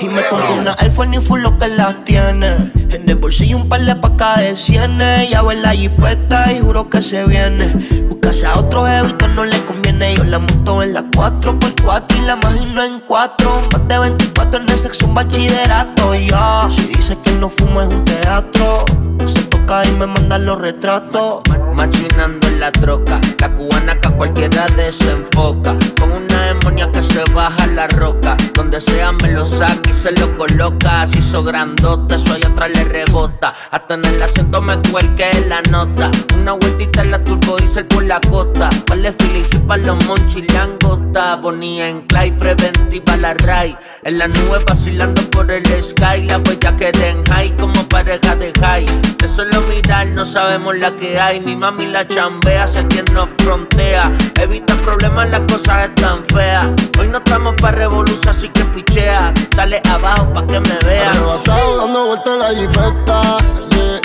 Y 0.00 0.08
me 0.08 0.22
pongo 0.22 0.54
una 0.60 0.74
Force 0.94 1.10
ni 1.10 1.18
full 1.18 1.40
lo 1.40 1.58
que 1.58 1.68
las 1.68 2.04
tiene. 2.04 2.72
En 2.90 3.08
el 3.08 3.16
bolsillo 3.16 3.56
un 3.56 3.68
par 3.68 3.80
de 3.80 3.94
pacas 3.96 4.38
de 4.38 4.56
cienes. 4.56 5.30
Ya 5.30 5.40
en 5.40 5.62
la 5.62 5.70
jipeta 5.70 6.52
y 6.52 6.60
juro 6.60 6.88
que 6.88 7.02
se 7.02 7.24
viene. 7.24 7.72
Buscase 8.08 8.46
a 8.46 8.58
otro 8.58 8.86
jevito 8.86 9.28
no 9.28 9.44
le 9.44 9.58
conviene. 9.64 10.14
Yo 10.14 10.24
la 10.24 10.38
monto 10.38 10.82
en 10.82 10.94
la 10.94 11.02
4x4 11.02 12.18
y 12.18 12.20
la 12.22 12.34
imagino 12.34 12.84
en 12.84 13.00
4. 13.00 13.62
Más 13.72 13.88
de 13.88 13.98
24 13.98 14.60
en 14.60 14.68
el 14.68 14.78
sexo, 14.78 15.06
un 15.06 15.14
bachillerato. 15.14 16.14
Ya, 16.14 16.68
si 16.70 16.86
dice 16.86 17.16
que 17.22 17.32
no 17.32 17.48
fumo 17.48 17.82
es 17.82 17.88
un 17.88 18.04
teatro. 18.04 18.84
Se 19.26 19.42
toca 19.44 19.84
y 19.84 19.92
me 19.92 20.06
manda 20.06 20.38
los 20.38 20.60
retratos. 20.60 21.42
Machinando 21.74 22.46
en 22.48 22.60
la 22.60 22.70
troca, 22.72 23.20
la 23.40 23.48
cubana 23.52 24.00
que 24.00 24.08
a 24.08 24.10
cualquiera 24.12 24.66
desenfoca. 24.76 25.74
Con 25.98 26.12
una 26.12 26.46
demonia 26.46 26.90
que 26.92 27.02
se 27.02 27.22
baja 27.34 27.66
la 27.66 27.88
roca. 27.88 28.36
Donde 28.54 28.80
sea 28.80 29.12
me 29.12 29.32
lo 29.32 29.44
saca 29.44 29.90
y 29.90 29.92
se 29.92 30.12
lo 30.12 30.36
coloca. 30.36 31.02
Así 31.02 31.18
hizo 31.18 31.42
grandote, 31.42 32.14
allá 32.14 32.48
atrás 32.48 32.70
le 32.70 32.84
rebota. 32.84 33.52
Hasta 33.70 33.94
en 33.94 34.04
el 34.04 34.22
acento 34.22 34.60
me 34.62 34.76
cuelque 34.90 35.26
la 35.48 35.62
nota. 35.62 36.10
Una 36.38 36.52
vueltita 36.52 37.02
en 37.02 37.10
la 37.10 37.22
turbo 37.22 37.56
diesel 37.56 37.86
por 37.86 38.04
la 38.04 38.20
costa. 38.20 38.70
Vale 38.88 39.12
filigi 39.12 39.58
pa' 39.58 39.76
los 39.76 40.02
monchis 40.06 40.52
langota. 40.52 41.36
Bonía 41.36 41.88
en 41.88 42.02
clay, 42.02 42.30
preventiva 42.32 43.16
la 43.16 43.34
ray. 43.34 43.76
En 44.04 44.18
la 44.18 44.28
nube 44.28 44.62
vacilando 44.66 45.22
por 45.30 45.50
el 45.50 45.64
sky. 45.82 46.22
La 46.28 46.38
huella 46.38 46.76
que 46.76 46.92
den 46.92 47.24
high 47.26 47.54
como 47.56 47.82
pareja 47.88 48.36
de 48.36 48.52
high. 48.60 48.86
De 49.18 49.28
solo 49.28 49.60
mirar 49.62 50.06
no 50.08 50.24
sabemos 50.24 50.78
la 50.78 50.92
que 50.92 51.18
hay. 51.18 51.40
Mi 51.40 51.56
mami 51.64 51.86
la 51.86 52.06
chambea, 52.06 52.68
sé 52.68 52.86
quien 52.88 53.06
nos 53.14 53.30
frontea. 53.38 54.12
Evita 54.38 54.74
problemas, 54.82 55.30
las 55.30 55.40
cosas 55.50 55.88
están 55.88 56.22
feas. 56.26 56.66
Hoy 56.98 57.08
no 57.08 57.18
estamos 57.18 57.54
pa' 57.54 57.70
revolución, 57.70 58.28
así 58.28 58.50
que 58.50 58.62
pichea. 58.66 59.32
Dale 59.56 59.80
abajo 59.88 60.30
pa' 60.34 60.46
que 60.46 60.60
me 60.60 60.76
vea. 60.84 61.08
Arrebatado 61.08 61.78
dando 61.78 62.06
vueltas 62.08 62.38
la 62.38 62.50
jipeta. 62.50 63.38
Yeah. 63.70 64.00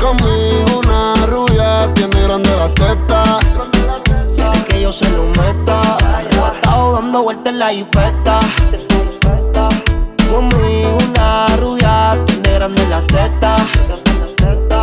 Conmigo 0.00 0.80
una 0.82 1.26
rubia 1.26 1.94
tiene 1.94 2.20
grande 2.20 2.50
la 2.56 2.68
teta. 2.74 3.38
Quiere 4.34 4.64
que 4.64 4.82
yo 4.82 4.92
se 4.92 5.08
lo 5.10 5.26
meta. 5.40 5.98
Arrebatado 6.16 6.94
dando 6.94 7.22
vueltas 7.22 7.52
en 7.52 7.58
la 7.60 7.68
jipeta. 7.68 8.40
Conmigo 10.28 10.98
una 11.08 11.56
rubia 11.58 12.18
tiene 12.26 12.54
grande 12.54 12.88
la 12.88 13.02
teta. 13.02 14.09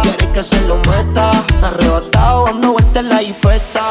Quiere 0.08 0.32
que 0.32 0.42
se 0.42 0.62
lo 0.62 0.78
meta. 0.78 1.32
Arrebatado 1.62 2.46
dando 2.46 2.72
vueltas 2.72 3.04
en 3.04 3.10
la 3.10 3.18
jipeta. 3.18 3.90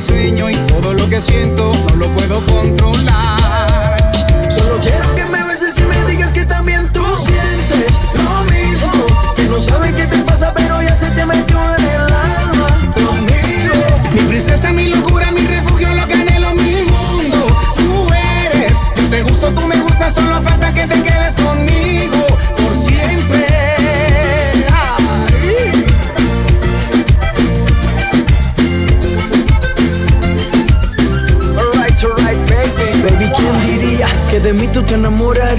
sueño 0.00 0.48
y 0.50 0.56
todo 0.66 0.94
lo 0.94 1.08
que 1.08 1.20
siento 1.20 1.72
no 1.74 1.96
lo 1.96 2.10
puedo 2.12 2.44
controlar. 2.46 3.39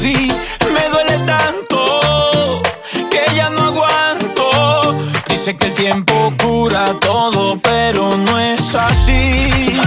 me 0.00 0.88
duele 0.88 1.18
tanto 1.26 2.62
que 3.10 3.36
ya 3.36 3.50
no 3.50 3.64
aguanto. 3.64 4.96
Dice 5.28 5.54
que 5.54 5.66
el 5.66 5.74
tiempo 5.74 6.32
cura 6.42 6.86
todo, 6.98 7.58
pero 7.58 8.16
no 8.16 8.38
es 8.38 8.74
así. 8.74 9.78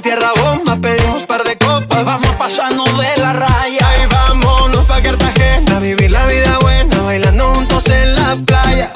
Tierra 0.00 0.30
bomba 0.36 0.76
pedimos 0.76 1.22
par 1.24 1.42
de 1.42 1.56
copas. 1.56 2.04
Vamos 2.04 2.28
pasarnos 2.36 2.86
de 2.98 3.16
la 3.16 3.32
raya. 3.32 3.88
Ahí 3.88 4.06
vámonos 4.10 4.84
pa' 4.84 5.00
Cartagena, 5.00 5.78
vivir 5.80 6.10
la 6.10 6.26
vida 6.26 6.58
buena, 6.60 7.00
bailando 7.02 7.54
juntos 7.54 7.88
en 7.88 8.14
la 8.14 8.36
playa. 8.44 8.92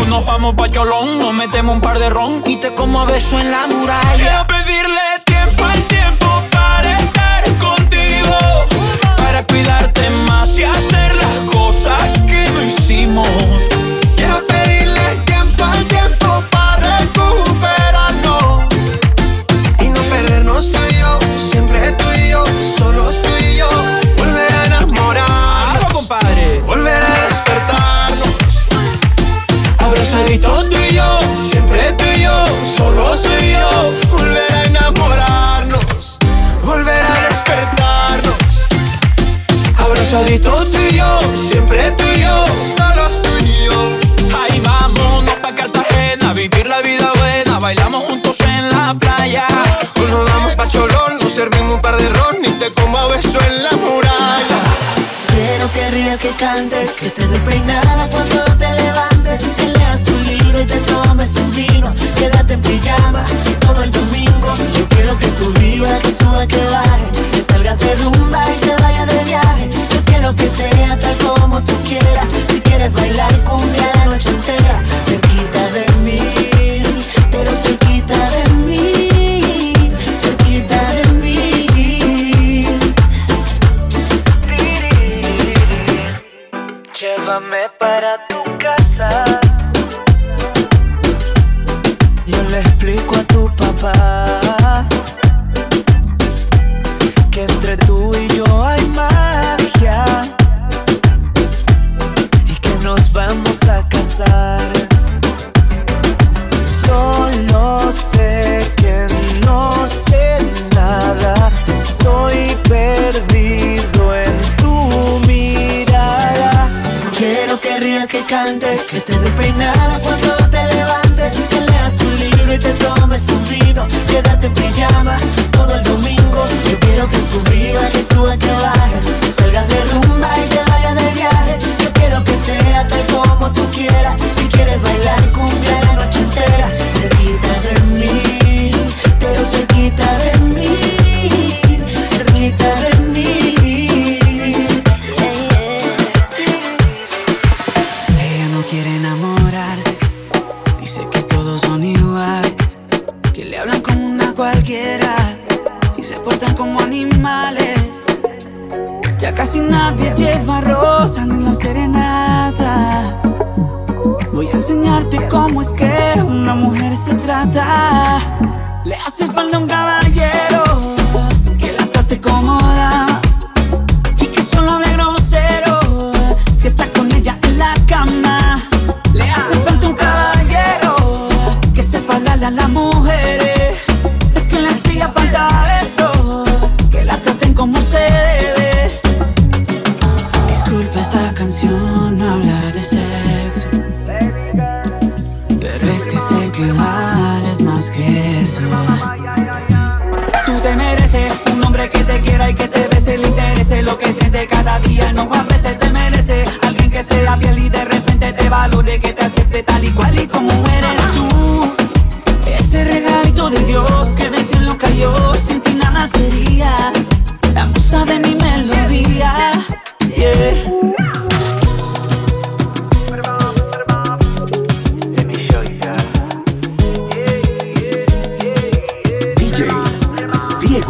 O 0.00 0.04
nos 0.06 0.26
vamos 0.26 0.56
pa' 0.56 0.68
Cholón, 0.68 1.20
nos 1.20 1.32
metemos 1.34 1.76
un 1.76 1.80
par 1.80 2.00
de 2.00 2.10
ron 2.10 2.42
y 2.46 2.56
como 2.76 3.00
a 3.00 3.04
beso 3.04 3.38
en 3.38 3.50
la 3.50 3.66
muralla. 3.68 4.46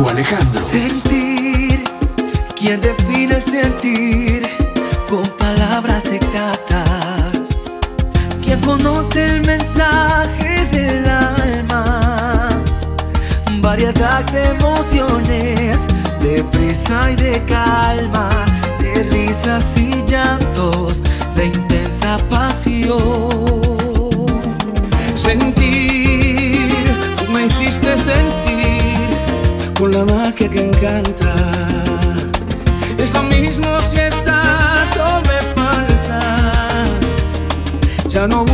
Alejandro. 0.09 0.61
Sentir, 0.61 1.85
quien 2.57 2.81
define 2.81 3.41
sentir 3.41 4.49
con 5.09 5.23
palabras 5.37 6.07
exactas. 6.07 7.59
Quien 8.43 8.61
conoce 8.61 9.27
el 9.27 9.47
mensaje 9.47 10.65
del 10.73 11.09
alma. 11.09 12.49
Variedad 13.61 14.25
de 14.33 14.45
emociones, 14.57 15.79
de 16.23 16.45
prisa 16.45 17.11
y 17.11 17.17
de 17.17 17.45
calma, 17.45 18.45
de 18.81 19.03
risas 19.05 19.77
y 19.77 20.03
llantos, 20.07 21.03
de 21.37 21.47
intensa 21.47 22.17
pasión. 22.31 22.99
Sentir, 25.17 26.75
tú 27.17 27.31
me 27.33 27.47
hiciste 27.47 27.99
sentir 27.99 28.50
con 29.81 29.93
la 29.93 30.05
magia 30.05 30.47
que 30.47 30.67
encanta. 30.67 31.35
Es 32.99 33.15
lo 33.15 33.23
mismo 33.23 33.81
si 33.81 33.97
estás 33.99 34.95
o 34.99 35.23
me 35.27 35.41
faltas. 35.55 36.91
Ya 38.07 38.27
no 38.29 38.45